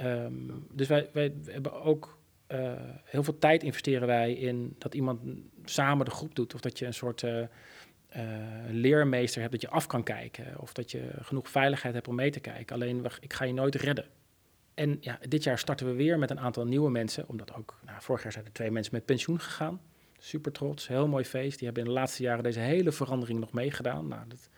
[0.00, 2.72] Um, dus wij, wij hebben ook uh,
[3.04, 5.20] heel veel tijd investeren wij in dat iemand
[5.64, 6.54] samen de groep doet.
[6.54, 7.46] Of dat je een soort uh, uh,
[8.68, 10.60] leermeester hebt dat je af kan kijken.
[10.60, 12.74] Of dat je genoeg veiligheid hebt om mee te kijken.
[12.74, 14.06] Alleen, ik ga je nooit redden.
[14.74, 17.28] En ja, dit jaar starten we weer met een aantal nieuwe mensen.
[17.28, 19.80] Omdat ook, nou, vorig jaar zijn er twee mensen met pensioen gegaan.
[20.24, 21.58] Super trots, heel mooi feest.
[21.58, 24.08] Die hebben in de laatste jaren deze hele verandering nog meegedaan.
[24.08, 24.48] Nou, dat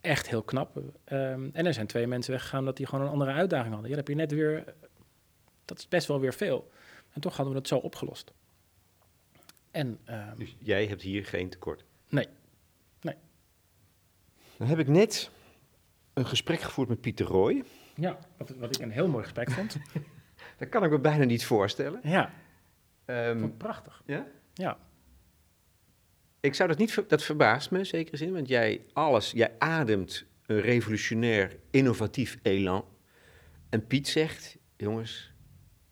[0.00, 0.76] echt heel knap.
[0.76, 3.90] Um, en er zijn twee mensen weggegaan dat die gewoon een andere uitdaging hadden.
[3.90, 4.74] Ja, dan heb je net weer,
[5.64, 6.70] dat is best wel weer veel.
[7.12, 8.32] En toch hadden we het zo opgelost.
[9.70, 11.84] En, um, dus jij hebt hier geen tekort?
[12.08, 12.26] Nee.
[13.00, 13.14] nee.
[14.56, 15.30] Dan heb ik net
[16.12, 17.64] een gesprek gevoerd met Pieter Roy.
[17.94, 19.76] Ja, wat, wat ik een heel mooi gesprek vond.
[20.58, 22.00] dat kan ik me bijna niet voorstellen.
[22.02, 22.32] Ja.
[23.06, 24.02] Um, prachtig.
[24.06, 24.26] Ja?
[24.56, 24.78] Ja.
[26.40, 30.24] Ik zou dat niet, dat verbaast me in zekere zin, want jij alles, jij ademt
[30.46, 32.84] een revolutionair, innovatief elan.
[33.68, 35.32] En Piet zegt, jongens,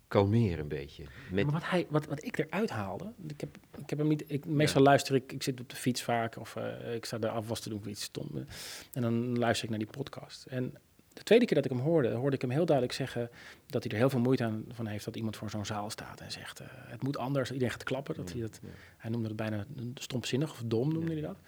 [0.08, 1.04] kalmeer een beetje.
[1.30, 1.44] Met...
[1.44, 4.46] Maar wat, hij, wat, wat ik eruit haalde, ik heb, ik heb hem niet, ik,
[4.46, 7.60] meestal luister ik, ik zit op de fiets vaak of uh, ik sta de afwas
[7.60, 8.46] te doen voor iets stom.
[8.92, 10.44] En dan luister ik naar die podcast.
[10.44, 10.74] En
[11.14, 13.30] de tweede keer dat ik hem hoorde, hoorde ik hem heel duidelijk zeggen
[13.66, 16.20] dat hij er heel veel moeite aan van heeft dat iemand voor zo'n zaal staat
[16.20, 17.50] en zegt: uh, het moet anders.
[17.50, 18.14] Iedereen gaat klappen.
[18.14, 18.60] Dat hij, dat,
[18.96, 21.38] hij noemde het bijna stomzinnig of dom, noemde hij dat.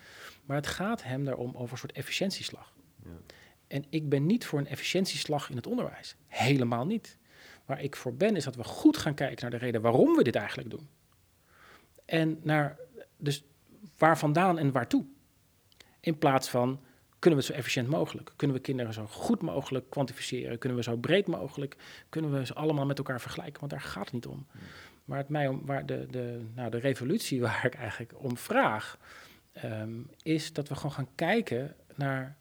[0.44, 2.74] Maar het gaat hem daarom over een soort efficiëntieslag.
[3.66, 6.16] En ik ben niet voor een efficiëntieslag in het onderwijs.
[6.26, 7.18] Helemaal niet.
[7.64, 10.22] Waar ik voor ben, is dat we goed gaan kijken naar de reden waarom we
[10.22, 10.88] dit eigenlijk doen.
[12.04, 12.78] En naar,
[13.16, 13.44] dus
[13.98, 15.04] waar vandaan en waartoe.
[16.00, 16.80] In plaats van,
[17.18, 18.32] kunnen we het zo efficiënt mogelijk?
[18.36, 20.58] Kunnen we kinderen zo goed mogelijk kwantificeren?
[20.58, 21.76] Kunnen we zo breed mogelijk?
[22.08, 23.60] Kunnen we ze allemaal met elkaar vergelijken?
[23.60, 24.46] Want daar gaat het niet om.
[25.04, 28.98] Maar het mij om, waar de, de, nou, de revolutie waar ik eigenlijk om vraag,
[29.52, 29.90] ehm,
[30.22, 32.36] is dat we gewoon gaan kijken naar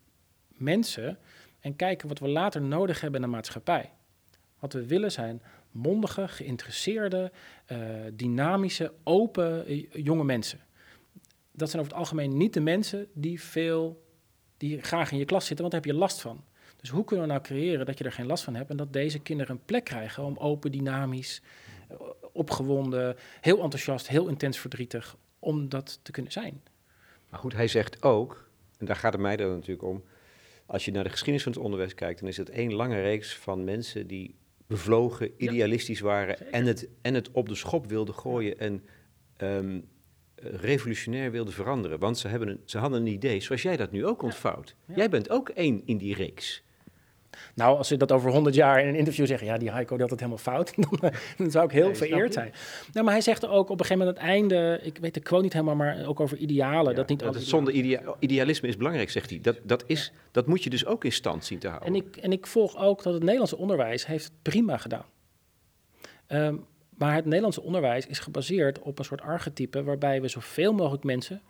[0.47, 1.17] mensen
[1.59, 3.91] en kijken wat we later nodig hebben in de maatschappij.
[4.59, 7.31] Wat we willen zijn mondige, geïnteresseerde,
[7.71, 7.77] uh,
[8.13, 10.59] dynamische, open uh, jonge mensen.
[11.51, 14.04] Dat zijn over het algemeen niet de mensen die veel,
[14.57, 16.43] die graag in je klas zitten, want daar heb je last van.
[16.75, 18.93] Dus hoe kunnen we nou creëren dat je er geen last van hebt en dat
[18.93, 21.41] deze kinderen een plek krijgen om open, dynamisch,
[21.91, 21.97] uh,
[22.33, 26.61] opgewonden, heel enthousiast, heel intens verdrietig, om dat te kunnen zijn.
[27.29, 30.03] Maar goed, hij zegt ook, en daar gaat het mij dan natuurlijk om,
[30.65, 33.35] als je naar de geschiedenis van het onderwijs kijkt, dan is het één lange reeks
[33.35, 34.35] van mensen die
[34.67, 38.85] bevlogen, idealistisch waren en het, en het op de schop wilden gooien en
[39.37, 39.87] um,
[40.51, 41.99] revolutionair wilden veranderen.
[41.99, 44.75] Want ze, hebben een, ze hadden een idee, zoals jij dat nu ook ontvouwt.
[44.95, 46.63] Jij bent ook één in die reeks.
[47.55, 50.09] Nou, als ze dat over 100 jaar in een interview zeggen, ja, die Heiko had
[50.09, 52.53] het helemaal fout, dan, dan zou ik heel vereerd zijn.
[52.93, 55.19] Nou, maar hij zegt ook op een gegeven moment aan het einde, ik weet de
[55.19, 56.95] quote niet helemaal, maar ook over idealen.
[56.95, 59.39] dat niet dat zonder idea idealisme is belangrijk, zegt hij.
[59.41, 61.87] Dat, dat, is, dat moet je dus ook in stand zien te houden.
[61.87, 65.05] En ik, en ik volg ook dat het Nederlandse onderwijs heeft het prima gedaan.
[66.27, 66.65] Um,
[66.97, 71.41] maar het Nederlandse onderwijs is gebaseerd op een soort archetype waarbij we zoveel mogelijk mensen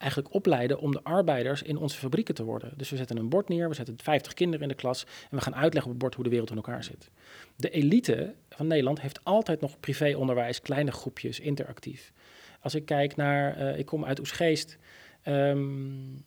[0.00, 2.72] eigenlijk opleiden om de arbeiders in onze fabrieken te worden.
[2.76, 5.42] Dus we zetten een bord neer, we zetten 50 kinderen in de klas en we
[5.42, 7.10] gaan uitleggen op het bord hoe de wereld in elkaar zit.
[7.56, 12.12] De elite van Nederland heeft altijd nog privéonderwijs, kleine groepjes, interactief.
[12.60, 14.78] Als ik kijk naar, uh, ik kom uit Oesgeest.
[15.24, 16.24] Um,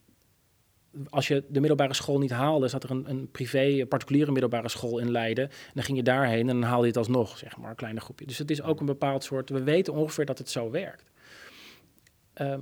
[1.10, 5.00] als je de middelbare school niet haalde, zat er een, een privé, particuliere middelbare school
[5.00, 5.50] in Leiden.
[5.50, 8.00] En dan ging je daarheen en dan haalde je het alsnog, zeg maar, een kleine
[8.00, 8.26] groepje.
[8.26, 11.12] Dus het is ook een bepaald soort, we weten ongeveer dat het zo werkt.
[12.42, 12.56] Uh,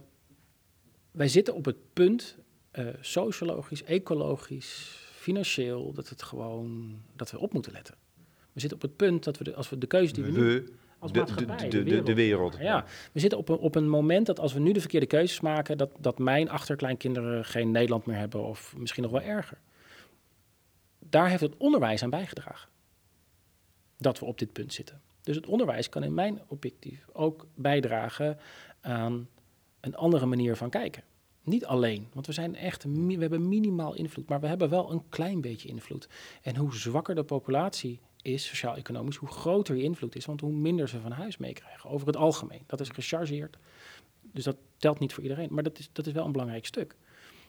[1.12, 2.38] wij zitten op het punt,
[2.74, 7.96] uh, sociologisch, ecologisch, financieel, dat, het gewoon, dat we op moeten letten.
[8.54, 10.68] We zitten op het punt dat we, de, als we de keuze die we, nu...
[11.02, 12.58] Als de, de, de, de, de, wereld.
[12.60, 15.40] Ja, we zitten op een, op een moment dat als we nu de verkeerde keuzes
[15.40, 19.58] maken, dat, dat mijn achterkleinkinderen geen Nederland meer hebben of misschien nog wel erger.
[21.00, 22.70] Daar heeft het onderwijs aan bijgedragen.
[23.98, 25.02] Dat we op dit punt zitten.
[25.24, 28.38] Dus het onderwijs kan in mijn objectief ook bijdragen
[28.82, 29.30] aan
[29.80, 31.04] een andere manier van kijken.
[31.44, 35.04] Niet alleen, want we zijn echt, we hebben minimaal invloed, maar we hebben wel een
[35.10, 36.08] klein beetje invloed.
[36.42, 40.90] En hoe zwakker de populatie is, sociaal-economisch, hoe groter je invloed is, want hoe minder
[40.90, 41.90] ze van huis meekrijgen.
[41.90, 42.64] Over het algemeen.
[42.66, 43.58] Dat is gechargeerd.
[44.22, 46.96] Dus dat telt niet voor iedereen, maar dat is, dat is wel een belangrijk stuk.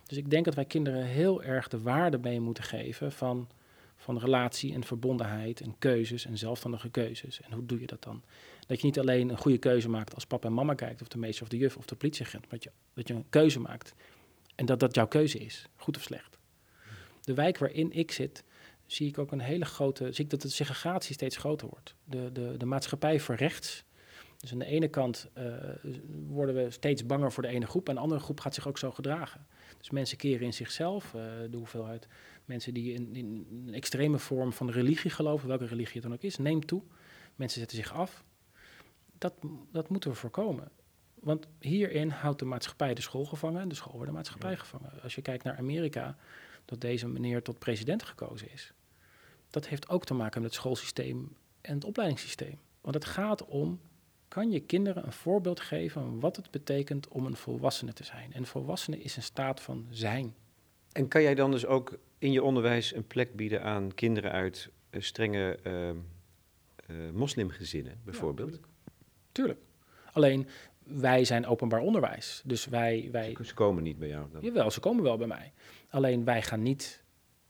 [0.06, 3.48] Dus ik denk dat wij kinderen heel erg de waarde mee moeten geven van,
[3.96, 7.40] van relatie en verbondenheid en keuzes en zelfstandige keuzes.
[7.40, 8.22] En hoe doe je dat dan?
[8.66, 11.18] Dat je niet alleen een goede keuze maakt als papa en mama kijkt, of de
[11.18, 13.94] meester of de juf of de politieagent, maar dat je, dat je een keuze maakt
[14.54, 16.38] en dat dat jouw keuze is, goed of slecht.
[17.20, 18.44] De wijk waarin ik zit,
[18.92, 21.94] zie ik ook een hele grote, zie ik dat de segregatie steeds groter wordt.
[22.04, 23.84] De, de, de maatschappij voor rechts.
[24.38, 25.44] Dus aan de ene kant uh,
[26.28, 28.78] worden we steeds banger voor de ene groep, en de andere groep gaat zich ook
[28.78, 29.46] zo gedragen.
[29.78, 32.08] Dus mensen keren in zichzelf, uh, de hoeveelheid
[32.44, 36.22] mensen die in, in, een extreme vorm van religie geloven, welke religie het dan ook
[36.22, 36.82] is, neemt toe.
[37.34, 38.24] Mensen zetten zich af.
[39.18, 39.34] Dat,
[39.72, 40.70] dat moeten we voorkomen.
[41.14, 45.02] Want hierin houdt de maatschappij de school gevangen en de school wordt de maatschappij gevangen.
[45.02, 46.16] Als je kijkt naar Amerika,
[46.64, 48.72] dat deze meneer tot president gekozen is.
[49.52, 52.58] Dat heeft ook te maken met het schoolsysteem en het opleidingssysteem.
[52.80, 53.80] Want het gaat om,
[54.28, 58.32] kan je kinderen een voorbeeld geven van wat het betekent om een volwassene te zijn?
[58.32, 60.34] En volwassene is een staat van zijn.
[60.92, 64.70] En kan jij dan dus ook in je onderwijs een plek bieden aan kinderen uit
[64.90, 68.52] uh, strenge uh, uh, moslimgezinnen, bijvoorbeeld?
[68.52, 68.92] Ja,
[69.32, 69.60] tuurlijk.
[70.12, 70.48] Alleen,
[70.84, 72.42] wij zijn openbaar onderwijs.
[72.44, 73.36] Dus wij, wij...
[73.42, 74.42] Ze komen niet bij jou dan?
[74.42, 75.52] Jawel, ze komen wel bij mij.
[75.88, 77.01] Alleen wij gaan niet...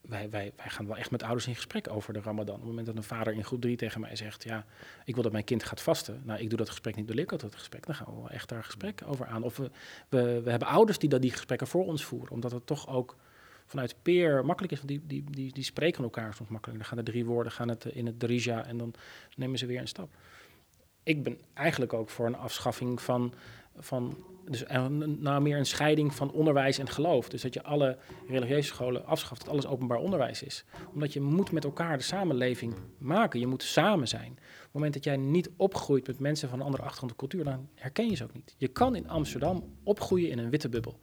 [0.07, 2.53] Wij, wij, wij gaan wel echt met ouders in gesprek over de ramadan.
[2.53, 4.43] Op het moment dat een vader in groep 3 tegen mij zegt...
[4.43, 4.65] ja,
[5.05, 6.21] ik wil dat mijn kind gaat vasten.
[6.23, 7.85] Nou, ik doe dat gesprek niet, door ik het gesprek.
[7.85, 9.43] Dan gaan we wel echt daar gesprek over aan.
[9.43, 9.71] Of we,
[10.09, 12.31] we, we hebben ouders die dat die gesprekken voor ons voeren.
[12.31, 13.17] Omdat het toch ook
[13.65, 14.77] vanuit peer makkelijk is.
[14.77, 16.79] Want die, die, die, die spreken elkaar soms makkelijk.
[16.79, 18.93] Dan gaan er drie woorden gaan het in het darija en dan
[19.35, 20.15] nemen ze weer een stap.
[21.03, 23.33] Ik ben eigenlijk ook voor een afschaffing van,
[23.77, 24.63] van dus
[25.19, 27.29] nou meer een scheiding van onderwijs en geloof.
[27.29, 30.65] Dus dat je alle religieuze scholen afschaft, dat alles openbaar onderwijs is.
[30.93, 33.39] Omdat je moet met elkaar de samenleving maken.
[33.39, 34.31] Je moet samen zijn.
[34.31, 37.43] Op het moment dat jij niet opgroeit met mensen van een andere achtergrond en cultuur,
[37.43, 38.55] dan herken je ze ook niet.
[38.57, 40.99] Je kan in Amsterdam opgroeien in een witte bubbel.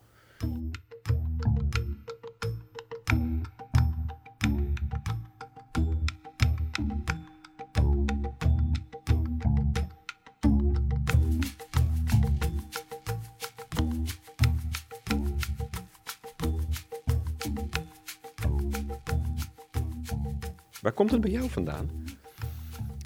[21.01, 21.91] Komt het bij jou vandaan?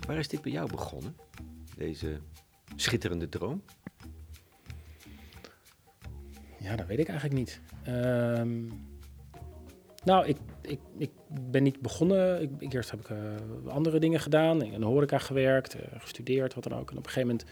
[0.07, 1.16] Waar is dit bij jou begonnen?
[1.76, 2.18] Deze
[2.76, 3.62] schitterende droom?
[6.59, 7.61] Ja, dat weet ik eigenlijk niet.
[7.88, 8.87] Um,
[10.04, 11.11] nou, ik, ik, ik
[11.50, 12.42] ben niet begonnen.
[12.42, 13.18] Ik, eerst heb ik uh,
[13.66, 14.62] andere dingen gedaan.
[14.62, 16.90] In de horeca gewerkt, uh, gestudeerd, wat dan ook.
[16.90, 17.46] En op een gegeven moment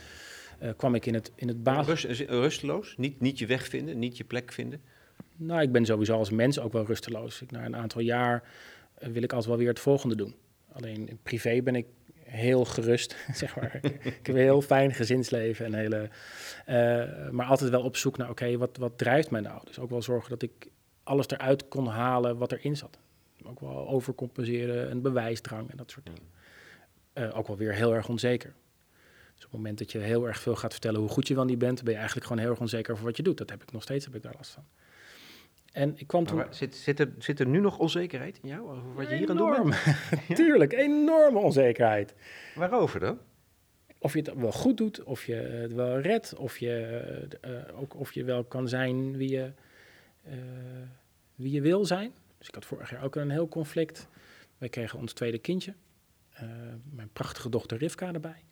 [0.62, 2.05] uh, kwam ik in het, in het basis...
[2.05, 2.94] Rust, rusteloos?
[2.96, 4.81] Niet, niet je weg vinden, niet je plek vinden?
[5.37, 7.42] Nou, ik ben sowieso als mens ook wel rusteloos.
[7.42, 8.42] Ik, na een aantal jaar
[9.10, 10.34] wil ik altijd wel weer het volgende doen.
[10.72, 11.86] Alleen privé ben ik
[12.32, 13.78] heel gerust, zeg maar.
[13.82, 16.08] ik heb een heel fijn gezinsleven en hele...
[16.68, 19.60] Uh, maar altijd wel op zoek naar, oké, wat, wat drijft mij nou?
[19.64, 20.68] Dus ook wel zorgen dat ik
[21.02, 22.98] alles eruit kon halen wat erin zat.
[23.44, 26.22] Ook wel overcompenseren, een bewijsdrang en dat soort dingen.
[27.14, 28.54] Uh, ook wel weer heel erg onzeker.
[29.34, 31.44] Dus op het moment dat je heel erg veel gaat vertellen hoe goed je wel
[31.44, 33.38] niet bent, ben je eigenlijk gewoon heel erg onzeker over wat je doet.
[33.38, 34.64] Dat heb ik nog steeds, heb ik daar last van.
[35.72, 36.44] En ik kwam toen...
[36.50, 39.37] Zit, zit, er, zit er nu nog onzekerheid in jou over wat je hier aan
[39.37, 39.76] doen bent?
[40.38, 42.14] Tuurlijk, enorme onzekerheid.
[42.54, 43.18] Waarover dan?
[43.98, 47.94] Of je het wel goed doet, of je het wel redt, of je, uh, ook,
[47.96, 49.52] of je wel kan zijn wie je,
[50.26, 50.32] uh,
[51.35, 52.12] wie je wil zijn.
[52.38, 54.08] Dus ik had vorig jaar ook een heel conflict.
[54.58, 55.74] Wij kregen ons tweede kindje,
[56.35, 56.40] uh,
[56.90, 58.44] mijn prachtige dochter Rivka erbij.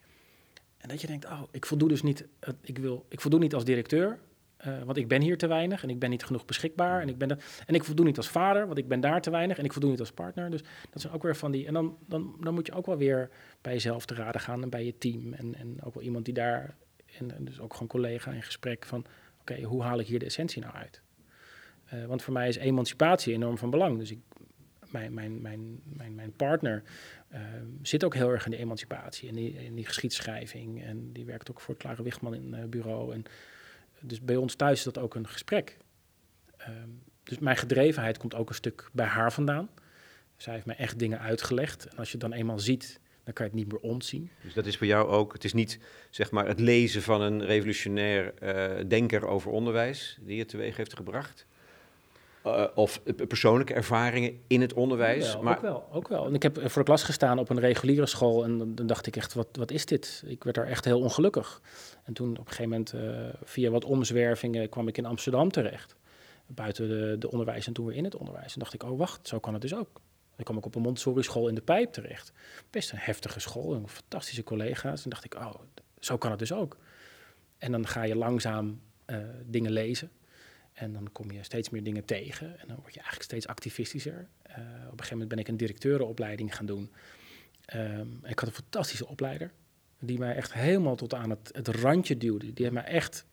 [0.77, 2.27] En dat je denkt, oh, ik voldoe dus niet,
[2.63, 4.19] ik, wil, ik voldoe niet als directeur,
[4.67, 7.01] uh, want ik ben hier te weinig en ik ben niet genoeg beschikbaar.
[7.01, 9.31] En ik, ben de, en ik voldoe niet als vader, want ik ben daar te
[9.31, 9.59] weinig.
[9.59, 10.51] En ik voldoe niet als partner.
[10.51, 11.67] Dus dat zijn ook weer van die.
[11.67, 14.71] En dan, dan, dan moet je ook wel weer bij jezelf te raden gaan en
[14.71, 15.33] bij je team.
[15.33, 16.75] En, en ook wel iemand die daar.
[17.19, 19.05] En, dus ook gewoon collega in gesprek van:
[19.41, 21.03] oké, hoe haal ik hier de essentie nou uit?
[21.95, 23.99] Uh, want voor mij is emancipatie enorm van belang.
[23.99, 24.19] Dus ik,
[24.91, 26.83] mijn, mijn, mijn, mijn, mijn partner
[27.33, 27.39] uh,
[27.83, 30.85] zit ook heel erg in de emancipatie en die, in die geschiedschrijving.
[30.85, 33.15] En die werkt ook voor het Klare Wichtman in het bureau.
[33.15, 33.25] En
[34.01, 35.77] dus bij ons thuis is dat ook een gesprek.
[36.69, 39.71] Um, dus mijn gedrevenheid komt ook een stuk bij haar vandaan.
[40.37, 41.87] Zij heeft mij echt dingen uitgelegd.
[41.87, 44.31] En als je dan eenmaal ziet, dan kan je het niet meer ontzien.
[44.43, 45.79] Dus dat is voor jou ook, het is niet
[46.11, 50.97] zeg maar het lezen van een revolutionair uh, denker over onderwijs die het teweeg heeft
[50.97, 51.47] gebracht.
[52.47, 55.39] Uh, of persoonlijke ervaringen in het onderwijs.
[55.39, 55.57] maar...
[55.57, 56.27] Ook wel, ook wel.
[56.27, 59.17] En ik heb voor de klas gestaan op een reguliere school en dan dacht ik
[59.17, 60.23] echt, wat, wat is dit?
[60.27, 61.61] Ik werd daar echt heel ongelukkig.
[62.05, 65.97] En toen op een gegeven moment, uh, via wat omzwervingen, kwam ik in Amsterdam terecht.
[66.47, 68.53] Buiten de, de onderwijs en toen weer in het onderwijs.
[68.53, 70.01] En dacht ik, oh wacht, zo kan het dus ook.
[70.37, 72.33] Dan kwam ik op een Montessori school in de Pijp terecht.
[72.71, 75.05] Best een heftige school, en fantastische collega's.
[75.05, 75.55] En dacht ik, oh,
[75.99, 76.77] zo kan het dus ook.
[77.59, 80.11] En dan ga je langzaam uh, dingen lezen.
[80.81, 84.29] En dan kom je steeds meer dingen tegen en dan word je eigenlijk steeds activistischer.
[84.49, 86.91] Uh, op een gegeven moment ben ik een directeurenopleiding gaan doen.
[87.75, 89.53] Um, ik had een fantastische opleider,
[89.99, 92.53] die mij echt helemaal tot aan het, het randje duwde.
[92.53, 93.27] Die heeft mij echt,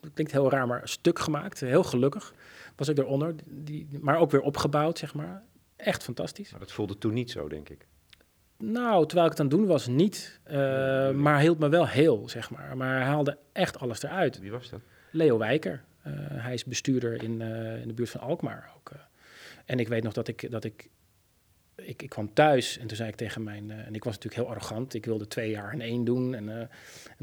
[0.00, 1.60] dat klinkt heel raar, maar stuk gemaakt.
[1.60, 2.34] Heel gelukkig
[2.76, 5.42] was ik eronder, die, maar ook weer opgebouwd, zeg maar.
[5.76, 6.50] Echt fantastisch.
[6.50, 7.86] Maar dat voelde toen niet zo, denk ik.
[8.56, 10.40] Nou, terwijl ik het aan het doen was, niet.
[10.46, 10.52] Uh,
[11.10, 12.76] maar hield me wel heel, zeg maar.
[12.76, 14.38] Maar hij haalde echt alles eruit.
[14.38, 14.80] Wie was dat?
[15.10, 15.84] Leo Wijker.
[16.06, 18.92] Uh, hij is bestuurder in, uh, in de buurt van Alkmaar ook.
[19.64, 20.88] en ik weet nog dat ik, dat ik,
[21.74, 23.70] ik, ik kwam thuis en toen zei ik tegen mijn...
[23.70, 24.94] en ik was natuurlijk heel arrogant.
[24.94, 26.34] Ik wilde twee jaar in één doen.
[26.34, 26.68] En, en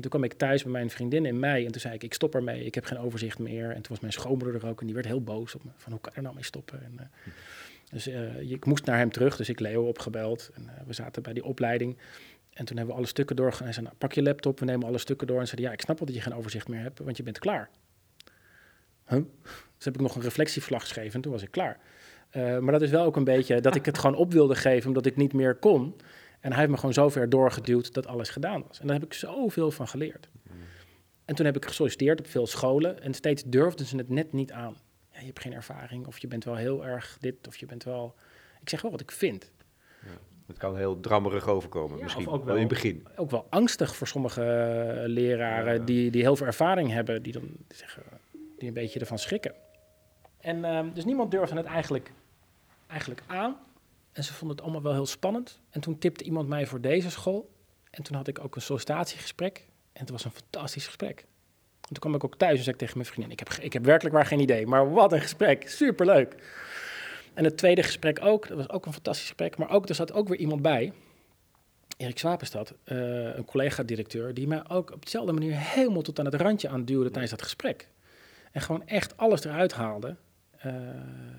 [0.02, 1.65] toen kwam ik thuis bij mijn vriendin in mei.
[1.65, 2.65] En toen zei ik, ik stop ermee.
[2.65, 3.70] Ik heb geen overzicht meer.
[3.70, 4.80] En toen was mijn schoonmoeder er ook.
[4.80, 5.72] En die werd heel boos op me.
[5.76, 6.84] Van, hoe kan er nou mee stoppen?
[6.84, 7.12] En,
[7.89, 8.08] dus
[8.50, 10.52] ik moest naar hem terug, dus ik Leo opgebeld.
[10.54, 11.98] En we zaten bij die opleiding.
[12.60, 13.63] En toen hebben we alle stukken doorgegaan.
[13.63, 15.39] Hij zei, nou, pak je laptop, we nemen alle stukken door.
[15.39, 17.70] En zei, ja, ik snap dat je geen overzicht meer hebt, want je bent klaar.
[19.10, 19.24] Huh?
[19.76, 21.80] Dus heb ik nog een reflectievlag geschreven en toen was ik klaar.
[22.32, 24.88] Uh, maar dat is wel ook een beetje dat ik het gewoon op wilde geven,
[24.88, 25.95] omdat ik niet meer kon.
[26.39, 28.80] En hij heeft me gewoon zo ver doorgeduwd dat alles gedaan was.
[28.80, 30.30] En daar heb ik zoveel van geleerd.
[31.26, 34.52] En toen heb ik gesolliciteerd op veel scholen en steeds durfden ze het net niet
[34.52, 34.76] aan
[35.19, 38.15] je hebt geen ervaring of je bent wel heel erg dit of je bent wel...
[38.62, 39.52] Ik zeg wel wat ik vind.
[40.02, 40.17] Ja,
[40.48, 43.08] het kan heel drammerig overkomen ja, misschien, ook wel, in het begin.
[43.15, 47.50] Ook wel angstig voor sommige uh, leraren die, die heel veel ervaring hebben, die dan
[47.67, 48.04] zeggen,
[48.60, 49.54] die een beetje ervan schrikken.
[50.39, 52.12] En uh, dus niemand durfde het eigenlijk,
[52.88, 53.58] eigenlijk aan.
[54.12, 55.60] En ze vonden het allemaal wel heel spannend.
[55.69, 57.50] En toen tipte iemand mij voor deze school.
[57.89, 59.67] En toen had ik ook een sollicitatiegesprek.
[59.93, 61.26] En het was een fantastisch gesprek
[61.89, 63.86] toen kwam ik ook thuis en zei ik tegen mijn vriendin, ik heb, ik heb
[63.86, 66.36] werkelijk waar geen idee, maar wat een gesprek, superleuk.
[67.34, 70.13] En het tweede gesprek ook, dat was ook een fantastisch gesprek, maar ook, er zat
[70.13, 70.93] ook weer iemand bij,
[71.98, 76.34] Erik Zwapenstad, uh, een collega-directeur, die mij ook op dezelfde manier helemaal tot aan het
[76.34, 77.88] randje aanduwde tijdens dat gesprek.
[78.51, 80.15] En gewoon echt alles eruit haalde.
[80.65, 80.73] Uh,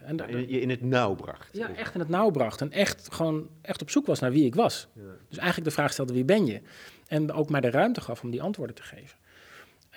[0.04, 0.16] en
[0.48, 1.56] je in het nauw bracht.
[1.56, 2.60] Ja, echt in het nauw bracht.
[2.60, 4.88] En echt gewoon echt op zoek was naar wie ik was.
[4.92, 5.02] Ja.
[5.28, 6.60] Dus eigenlijk de vraag stelde, wie ben je?
[7.06, 9.18] En ook mij de ruimte gaf om die antwoorden te geven.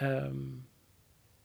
[0.01, 0.67] Um,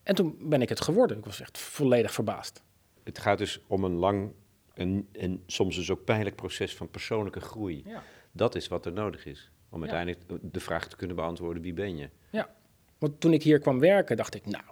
[0.02, 1.18] en toen ben ik het geworden.
[1.18, 2.62] Ik was echt volledig verbaasd.
[3.04, 4.32] Het gaat dus om een lang
[4.74, 7.82] en, en soms dus ook pijnlijk proces van persoonlijke groei.
[7.86, 8.02] Ja.
[8.32, 11.96] Dat is wat er nodig is om uiteindelijk de vraag te kunnen beantwoorden: wie ben
[11.96, 12.10] je?
[12.30, 12.54] Ja,
[12.98, 14.64] want toen ik hier kwam werken, dacht ik, nou,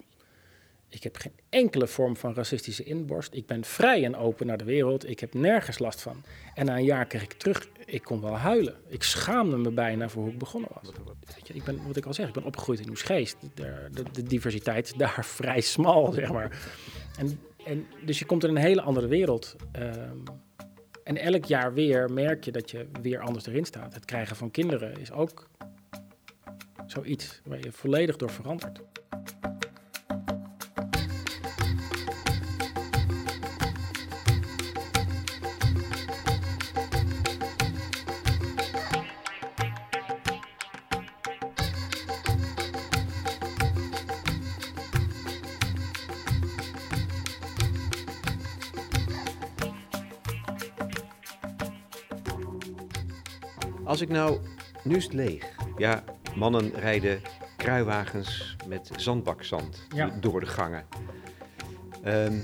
[0.89, 3.35] ik heb geen enkele vorm van racistische inborst.
[3.35, 5.09] Ik ben vrij en open naar de wereld.
[5.09, 6.23] Ik heb nergens last van.
[6.55, 8.75] En na een jaar kreeg ik terug, ik kon wel huilen.
[8.89, 10.93] Ik schaamde me bijna voor hoe ik begonnen was.
[11.35, 13.37] Weet je, ik ben, wat ik al zeg, ik ben opgegroeid in Oesgeest.
[13.55, 16.59] De, de, de diversiteit is daar vrij smal, zeg maar.
[17.19, 19.57] En, en, dus je komt in een hele andere wereld.
[19.79, 20.23] Um,
[21.05, 23.95] en elk jaar weer merk je dat je weer anders erin staat.
[23.95, 25.49] Het krijgen van kinderen is ook
[26.87, 28.81] zoiets waar je volledig door verandert.
[53.87, 54.41] Als ik nou,
[54.85, 55.45] nu is het leeg.
[55.77, 57.21] Ja, mannen rijden
[57.57, 59.87] kruiwagens met zandbakzand
[60.21, 60.87] door de gangen.
[62.05, 62.43] Um,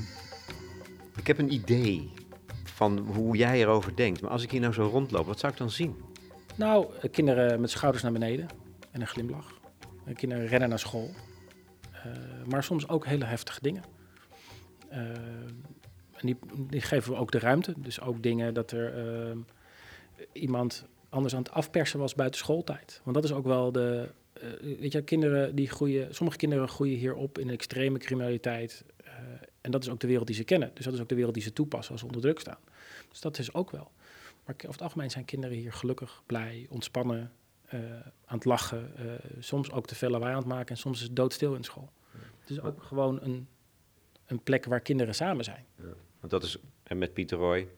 [1.17, 2.11] ik heb een idee
[2.65, 4.21] van hoe jij erover denkt.
[4.21, 5.97] Maar als ik hier nou zo rondloop, wat zou ik dan zien?
[6.57, 8.49] Nou, kinderen met schouders naar beneden
[8.91, 9.61] en een glimlach.
[10.15, 11.11] Kinderen rennen naar school.
[12.07, 12.13] Uh,
[12.49, 13.83] maar soms ook hele heftige dingen.
[14.93, 14.99] Uh,
[16.13, 17.75] en die, die, geven we ook de ruimte.
[17.77, 19.37] Dus ook dingen dat er uh,
[20.33, 23.01] iemand anders aan het afpersen was buiten schooltijd.
[23.05, 24.09] Want dat is ook wel de.
[24.43, 26.15] Uh, weet je, kinderen die groeien.
[26.15, 28.85] Sommige kinderen groeien hier op in extreme criminaliteit.
[29.05, 29.09] Uh,
[29.61, 30.71] en dat is ook de wereld die ze kennen.
[30.75, 32.59] Dus dat is ook de wereld die ze toepassen als ze onder druk staan.
[33.09, 33.91] Dus dat is ook wel.
[34.45, 37.33] Maar over het algemeen zijn kinderen hier gelukkig, blij, ontspannen,
[37.75, 37.81] uh,
[38.25, 38.93] aan het lachen.
[39.39, 40.69] soms ook te veel lawaai aan het maken.
[40.69, 41.91] En soms is het doodstil in school.
[42.41, 43.49] Het is ook gewoon een,
[44.27, 45.65] een plek waar kinderen samen zijn.
[45.77, 45.85] Ja,
[46.21, 47.69] want dat is, en met Pieter Roy,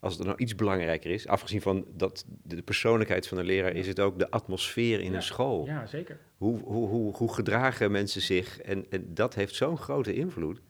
[0.00, 3.86] als het nou iets belangrijker is, afgezien van dat de persoonlijkheid van een leraar, is
[3.86, 5.66] het ook de atmosfeer in een school.
[5.66, 6.18] Ja, zeker.
[6.36, 8.60] Hoe, hoe, hoe, hoe gedragen mensen zich?
[8.60, 10.60] En, en dat heeft zo'n grote invloed.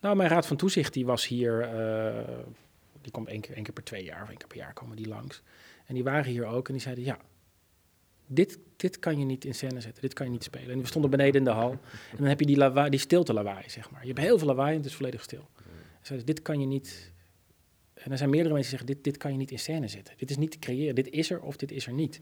[0.00, 2.38] Nou, mijn raad van toezicht die was hier, uh,
[3.00, 4.96] die komt één keer, één keer per twee jaar of één keer per jaar komen
[4.96, 5.42] die langs.
[5.86, 7.18] En die waren hier ook en die zeiden, ja,
[8.26, 10.70] dit, dit kan je niet in scène zetten, dit kan je niet spelen.
[10.70, 11.70] En we stonden beneden in de hal
[12.10, 14.00] en dan heb je die, lawaai, die stilte lawaai, zeg maar.
[14.00, 15.48] Je hebt heel veel lawaai en het is volledig stil.
[15.56, 17.12] En zeiden, dit kan je niet
[18.04, 20.14] en er zijn meerdere mensen die zeggen, dit, dit kan je niet in scène zetten.
[20.16, 20.94] Dit is niet te creëren.
[20.94, 22.20] Dit is er of dit is er niet.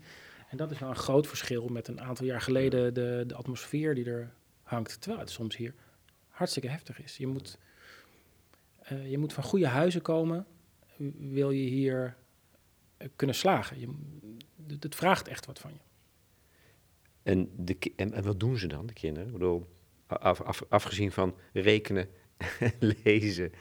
[0.48, 3.94] En dat is wel een groot verschil met een aantal jaar geleden de, de atmosfeer
[3.94, 5.00] die er hangt.
[5.00, 5.74] Terwijl het soms hier
[6.28, 7.16] hartstikke heftig is.
[7.16, 7.58] Je moet
[9.08, 10.46] je moet van goede huizen komen,
[11.16, 12.16] wil je hier
[13.16, 13.80] kunnen slagen.
[13.80, 13.88] Je,
[14.80, 15.78] het vraagt echt wat van je.
[17.22, 19.28] En, de, en, en, wat doen ze dan, de kinderen?
[19.28, 19.66] Ik bedoel,
[20.06, 22.08] af, af, afgezien van rekenen,
[23.04, 23.52] lezen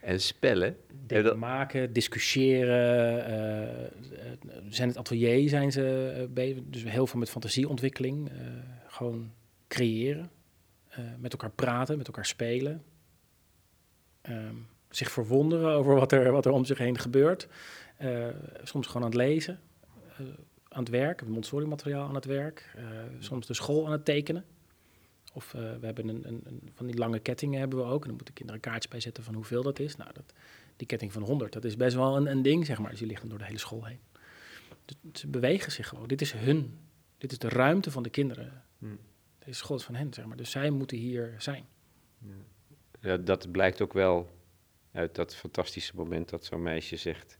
[0.00, 0.76] en spellen.
[1.06, 3.30] Dingen maken, discussiëren.
[3.30, 4.22] Uh,
[4.68, 6.62] zijn het atelier zijn ze uh, bezig.
[6.66, 8.30] Dus heel veel met fantasieontwikkeling.
[8.30, 8.36] Uh,
[8.86, 9.32] gewoon
[9.68, 10.30] creëren.
[11.18, 12.82] met elkaar praten, met elkaar spelen.
[14.22, 14.54] Ehm,
[14.88, 17.48] zich verwonderen over wat er, wat er om zich heen gebeurt.
[18.62, 19.60] soms gewoon aan het lezen
[20.68, 22.74] aan het werk, Montessori-materiaal aan het werk,
[23.18, 24.44] soms de school aan het tekenen.
[25.32, 28.00] Of uh, we hebben een, een, een, van die lange kettingen hebben we ook.
[28.00, 29.96] En dan moeten kinderen een kaartje bij zetten van hoeveel dat is.
[29.96, 30.32] Nou, dat,
[30.76, 32.90] die ketting van 100, dat is best wel een, een ding, zeg maar.
[32.90, 33.98] Dus die liggen door de hele school heen.
[34.84, 36.06] Dus ze bewegen zich gewoon.
[36.06, 36.78] Dit is hun.
[37.18, 38.64] Dit is de ruimte van de kinderen.
[38.78, 38.98] Hmm.
[39.38, 40.36] Deze school is van hen, zeg maar.
[40.36, 41.66] Dus zij moeten hier zijn.
[42.18, 42.34] Ja.
[43.00, 44.30] ja, dat blijkt ook wel
[44.92, 47.38] uit dat fantastische moment dat zo'n meisje zegt...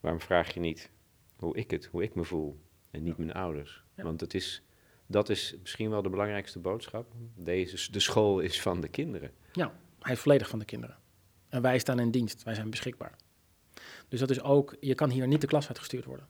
[0.00, 0.90] waarom vraag je niet
[1.36, 2.60] hoe ik het, hoe ik me voel
[2.90, 3.84] en niet mijn ouders.
[3.94, 4.62] Want het is,
[5.10, 7.12] dat is misschien wel de belangrijkste boodschap.
[7.34, 9.30] Deze, de school is van de kinderen.
[9.52, 10.96] Ja, hij is volledig van de kinderen.
[11.48, 13.16] En wij staan in dienst, wij zijn beschikbaar.
[14.08, 16.28] Dus dat is ook, je kan hier niet de klas uitgestuurd worden.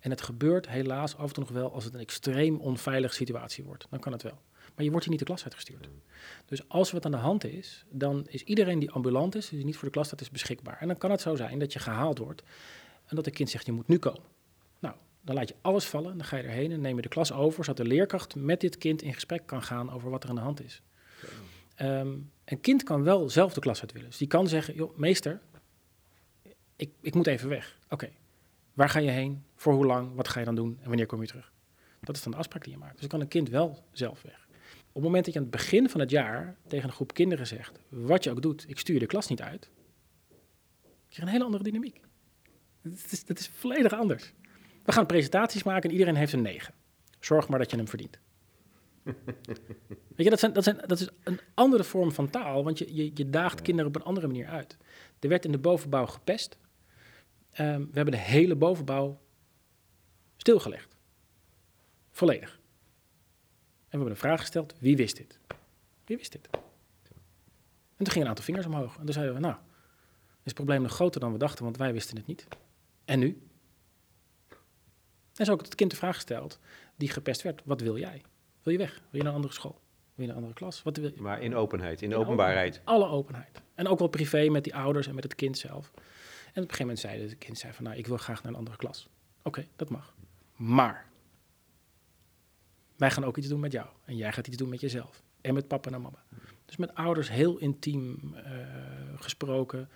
[0.00, 3.64] En het gebeurt helaas af en toe nog wel als het een extreem onveilige situatie
[3.64, 3.86] wordt.
[3.90, 4.40] Dan kan het wel.
[4.74, 5.88] Maar je wordt hier niet de klas uitgestuurd.
[6.46, 9.64] Dus als er wat aan de hand is, dan is iedereen die ambulant is, die
[9.64, 10.78] niet voor de klas staat, is beschikbaar.
[10.80, 12.42] En dan kan het zo zijn dat je gehaald wordt
[13.06, 14.35] en dat de kind zegt, je moet nu komen.
[15.26, 17.64] Dan laat je alles vallen, dan ga je erheen en neem je de klas over,
[17.64, 20.40] zodat de leerkracht met dit kind in gesprek kan gaan over wat er aan de
[20.40, 20.82] hand is.
[21.82, 24.08] Um, een kind kan wel zelf de klas uit willen.
[24.08, 25.40] Dus die kan zeggen, joh, meester,
[26.76, 27.78] ik, ik moet even weg.
[27.88, 28.10] Oké,
[28.74, 29.44] waar ga je heen?
[29.54, 30.14] Voor hoe lang?
[30.14, 30.78] Wat ga je dan doen?
[30.80, 31.52] En wanneer kom je terug?
[32.00, 32.92] Dat is dan de afspraak die je maakt.
[32.92, 34.46] Dus dan kan een kind wel zelf weg.
[34.88, 37.46] Op het moment dat je aan het begin van het jaar tegen een groep kinderen
[37.46, 39.70] zegt, wat je ook doet, ik stuur de klas niet uit,
[40.86, 42.00] krijg je een hele andere dynamiek.
[42.82, 44.32] Dat is, dat is volledig anders.
[44.86, 46.74] We gaan presentaties maken en iedereen heeft een 9.
[47.20, 48.18] Zorg maar dat je hem verdient.
[50.16, 52.94] Weet je, dat, zijn, dat, zijn, dat is een andere vorm van taal, want je,
[52.94, 54.76] je, je daagt kinderen op een andere manier uit.
[55.18, 56.58] Er werd in de bovenbouw gepest.
[57.60, 59.20] Um, we hebben de hele bovenbouw
[60.36, 60.96] stilgelegd.
[62.10, 62.50] Volledig.
[62.50, 62.58] En
[63.78, 65.38] we hebben een vraag gesteld, wie wist dit?
[66.04, 66.48] Wie wist dit?
[66.50, 68.96] En toen gingen een aantal vingers omhoog.
[68.98, 69.54] En toen zeiden we, nou,
[70.26, 72.46] is het probleem nog groter dan we dachten, want wij wisten het niet.
[73.04, 73.45] En nu?
[75.36, 76.58] En zo ook het kind de vraag gesteld
[76.96, 77.62] die gepest werd.
[77.64, 78.22] Wat wil jij?
[78.62, 78.94] Wil je weg?
[78.94, 79.80] Wil je naar een andere school?
[80.14, 80.82] Wil je naar een andere klas?
[80.82, 81.20] Wat wil je?
[81.22, 82.80] Maar in openheid, in, openbaarheid.
[82.84, 83.62] alle openheid.
[83.74, 85.90] En ook wel privé met die ouders en met het kind zelf.
[85.94, 88.52] En op een gegeven moment zei het kind zei van, nou, ik wil graag naar
[88.52, 89.08] een andere klas.
[89.42, 90.14] Oké, dat mag.
[90.56, 91.06] Maar
[92.96, 93.86] wij gaan ook iets doen met jou.
[94.04, 95.22] En jij gaat iets doen met jezelf.
[95.40, 96.24] En met papa en mama.
[96.64, 98.40] Dus met ouders heel intiem uh,
[99.16, 99.88] gesproken.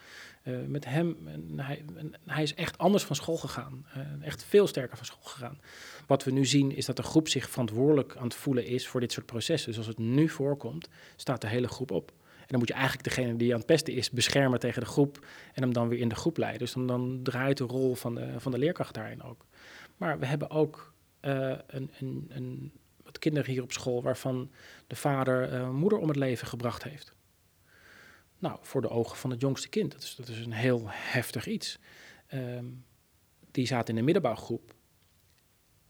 [0.43, 1.17] Uh, met hem,
[1.57, 1.85] hij,
[2.27, 3.87] hij, is echt anders van school gegaan.
[3.97, 5.61] Uh, echt veel sterker van school gegaan.
[6.07, 9.01] Wat we nu zien is dat de groep zich verantwoordelijk aan het voelen is voor
[9.01, 9.69] dit soort processen.
[9.69, 12.13] Dus als het nu voorkomt, staat de hele groep op.
[12.39, 15.27] En dan moet je eigenlijk degene die aan het pesten is beschermen tegen de groep
[15.55, 16.61] en hem dan weer in de groep leiden.
[16.61, 19.47] Dus dan, draait de rol van de, van de leerkracht daarin ook.
[19.97, 22.73] Maar we hebben ook een, een, een
[23.19, 24.51] kinderen hier op school waarvan
[24.87, 27.15] de vader moeder om het leven gebracht heeft.
[28.41, 31.47] Nou, voor de ogen van het jongste kind, dat is, dat is een heel heftig
[31.47, 31.79] iets.
[32.27, 32.65] Ehm,
[33.51, 34.75] die zaten in de middenbouwgroep.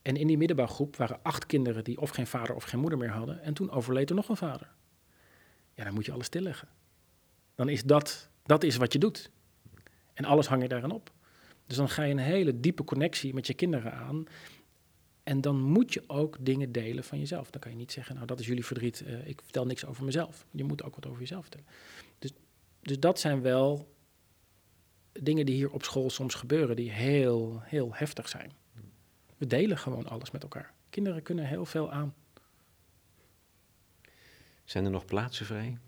[0.02, 3.10] En in die middenbouwgroep waren acht kinderen die of geen vader of geen moeder meer
[3.10, 3.42] hadden.
[3.42, 4.72] En toen overleed er nog een vader.
[5.74, 6.68] Ja, dan moet je alles stilleggen.
[7.54, 9.30] Dan is dat, dat is wat je doet.
[10.14, 11.12] En alles hang je daaraan op.
[11.66, 14.24] Dus dan ga je een hele diepe connectie met je kinderen aan.
[15.22, 17.50] En dan moet je ook dingen delen van jezelf.
[17.50, 20.04] Dan kan je niet zeggen, nou dat is jullie verdriet, uh, ik vertel niks over
[20.04, 20.46] mezelf.
[20.50, 21.66] Je moet ook wat over jezelf vertellen.
[22.80, 23.94] Dus, dat zijn wel
[25.12, 28.52] dingen die hier op school soms gebeuren, die heel, heel heftig zijn.
[29.36, 30.72] We delen gewoon alles met elkaar.
[30.90, 32.14] Kinderen kunnen heel veel aan.
[34.64, 35.78] Zijn er nog plaatsen vrij?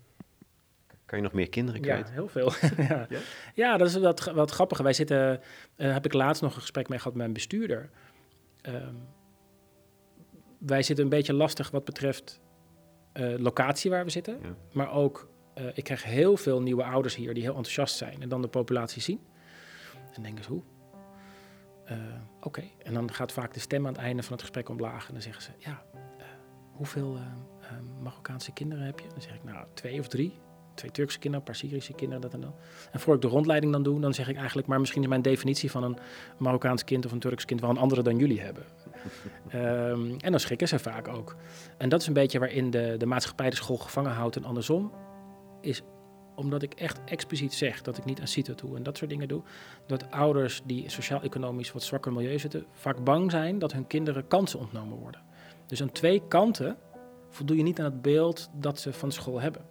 [1.05, 2.07] Kan je nog meer kinderen kwijt?
[2.07, 2.51] Ja, heel veel.
[2.87, 3.05] ja.
[3.09, 3.19] ja.
[3.53, 3.77] ja?
[3.77, 4.77] dat is wat, wat grappig.
[4.77, 5.41] Wij zitten,
[5.77, 7.89] uh, heb ik laatst nog een gesprek mee gehad met mijn bestuurder.
[8.61, 9.07] Um,
[10.57, 12.41] wij zitten een beetje lastig wat betreft
[13.13, 14.39] uh, locatie waar we zitten.
[14.71, 18.21] Maar ook, uh, ik krijg heel veel nieuwe ouders hier die heel enthousiast zijn.
[18.21, 19.19] En dan de populatie zien.
[20.13, 20.63] En denken ze, hoe?
[21.91, 21.97] Uh,
[22.41, 22.63] Oké.
[22.83, 25.07] En dan gaat vaak de stem aan het einde van het gesprek omlaag.
[25.07, 25.83] En dan zeggen ze, ja,
[26.71, 27.17] hoeveel
[28.01, 29.07] Marokkaanse kinderen heb je?
[29.07, 30.33] Dan zeg ik, nou, twee of drie
[30.73, 32.53] twee Turkse kinderen, een paar Syrische kinderen, dat en dan.
[32.91, 35.21] En voor ik de rondleiding dan doe, dan zeg ik eigenlijk, maar misschien is mijn
[35.21, 35.97] definitie van een
[36.37, 38.63] Marokkaans kind of een Turks kind wel een andere dan jullie hebben.
[39.53, 41.35] um, en dan schrikken ze vaak ook.
[41.77, 44.91] En dat is een beetje waarin de, de maatschappij de school gevangen houdt en andersom.
[45.63, 45.81] Is
[46.35, 49.27] omdat ik echt expliciet zeg dat ik niet aan CITO toe en dat soort dingen
[49.27, 49.41] doe,
[49.87, 54.59] dat ouders die sociaal-economisch wat zwakker milieu zitten, vaak bang zijn dat hun kinderen kansen
[54.59, 55.21] ontnomen worden.
[55.65, 56.77] Dus aan twee kanten
[57.29, 59.65] voldoe je niet aan het beeld dat ze van school hebben.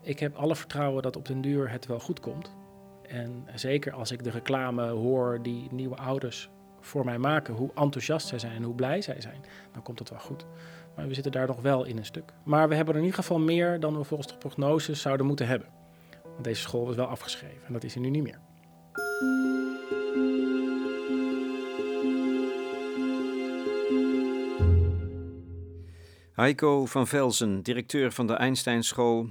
[0.00, 2.54] Ik heb alle vertrouwen dat op den duur het wel goed komt.
[3.02, 8.26] En zeker als ik de reclame hoor die nieuwe ouders voor mij maken, hoe enthousiast
[8.26, 10.46] zij zijn en hoe blij zij zijn, dan komt het wel goed.
[10.96, 12.32] Maar we zitten daar nog wel in een stuk.
[12.44, 15.46] Maar we hebben er in ieder geval meer dan we volgens de prognoses zouden moeten
[15.46, 15.68] hebben.
[16.22, 18.40] Want deze school is wel afgeschreven en dat is er nu niet meer.
[26.32, 29.28] Heiko van Velzen, directeur van de Einstein School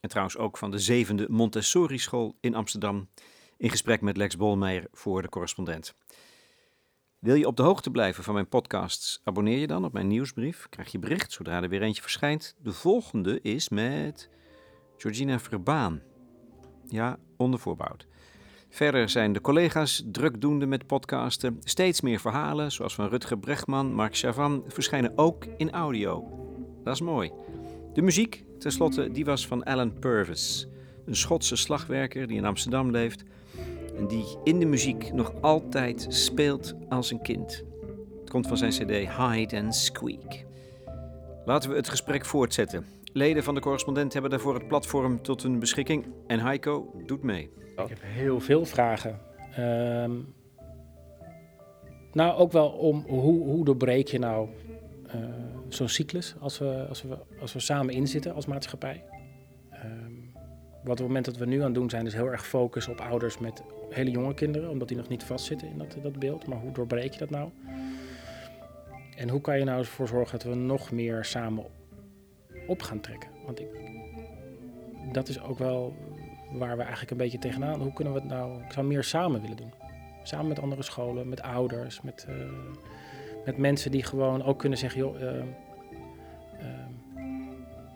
[0.00, 3.08] en trouwens ook van de zevende Montessori School in Amsterdam,
[3.56, 5.94] in gesprek met Lex Bolmeijer voor de correspondent.
[7.22, 9.20] Wil je op de hoogte blijven van mijn podcasts?
[9.24, 10.66] Abonneer je dan op mijn nieuwsbrief.
[10.68, 12.54] Krijg je bericht zodra er weer eentje verschijnt.
[12.62, 14.28] De volgende is met
[14.96, 16.00] Georgina Verbaan.
[16.88, 18.06] Ja, onder voorbouwd.
[18.68, 21.58] Verder zijn de collega's drukdoende met podcasten.
[21.64, 26.28] Steeds meer verhalen, zoals van Rutger Brechtman, Mark Chavan, verschijnen ook in audio.
[26.84, 27.32] Dat is mooi.
[27.92, 30.66] De muziek, tenslotte, die was van Alan Purvis,
[31.06, 33.24] een Schotse slagwerker die in Amsterdam leeft
[33.96, 37.64] en die in de muziek nog altijd speelt als een kind.
[38.20, 40.44] Het komt van zijn CD Hide and Squeak.
[41.44, 42.86] Laten we het gesprek voortzetten.
[43.12, 47.50] Leden van de correspondent hebben daarvoor het platform tot hun beschikking en Heiko doet mee.
[47.76, 49.20] Ik heb heel veel vragen.
[49.54, 50.12] Ehm,
[52.12, 54.48] nou, ook wel om hoe, hoe doorbreek je nou
[55.06, 55.24] uh,
[55.68, 59.04] zo'n cyclus als we, als, we, als we samen inzitten als maatschappij.
[60.82, 63.00] Wat op het moment dat we nu aan doen zijn, is heel erg focus op
[63.00, 66.46] ouders met hele jonge kinderen, omdat die nog niet vastzitten in dat, dat beeld.
[66.46, 67.50] Maar hoe doorbreek je dat nou?
[69.16, 71.64] En hoe kan je nou ervoor zorgen dat we nog meer samen
[72.66, 73.30] op gaan trekken?
[73.46, 73.68] Want ik,
[75.12, 75.94] dat is ook wel
[76.52, 77.80] waar we eigenlijk een beetje tegenaan.
[77.80, 78.62] Hoe kunnen we het nou?
[78.62, 79.72] Ik zou meer samen willen doen.
[80.22, 82.34] Samen met andere scholen, met ouders, met, uh,
[83.44, 85.44] met mensen die gewoon ook kunnen zeggen, joh, uh, uh,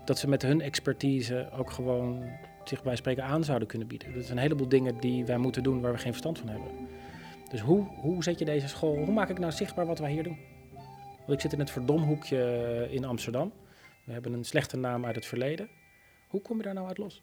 [0.05, 2.23] dat ze met hun expertise ook gewoon
[2.69, 4.15] zich bij spreken aan zouden kunnen bieden.
[4.15, 6.71] Dat zijn een heleboel dingen die wij moeten doen waar we geen verstand van hebben.
[7.51, 10.23] Dus hoe, hoe zet je deze school, hoe maak ik nou zichtbaar wat wij hier
[10.23, 10.39] doen?
[11.17, 13.53] Want ik zit in het verdomhoekje in Amsterdam.
[14.05, 15.69] We hebben een slechte naam uit het verleden.
[16.29, 17.23] Hoe kom je daar nou uit los?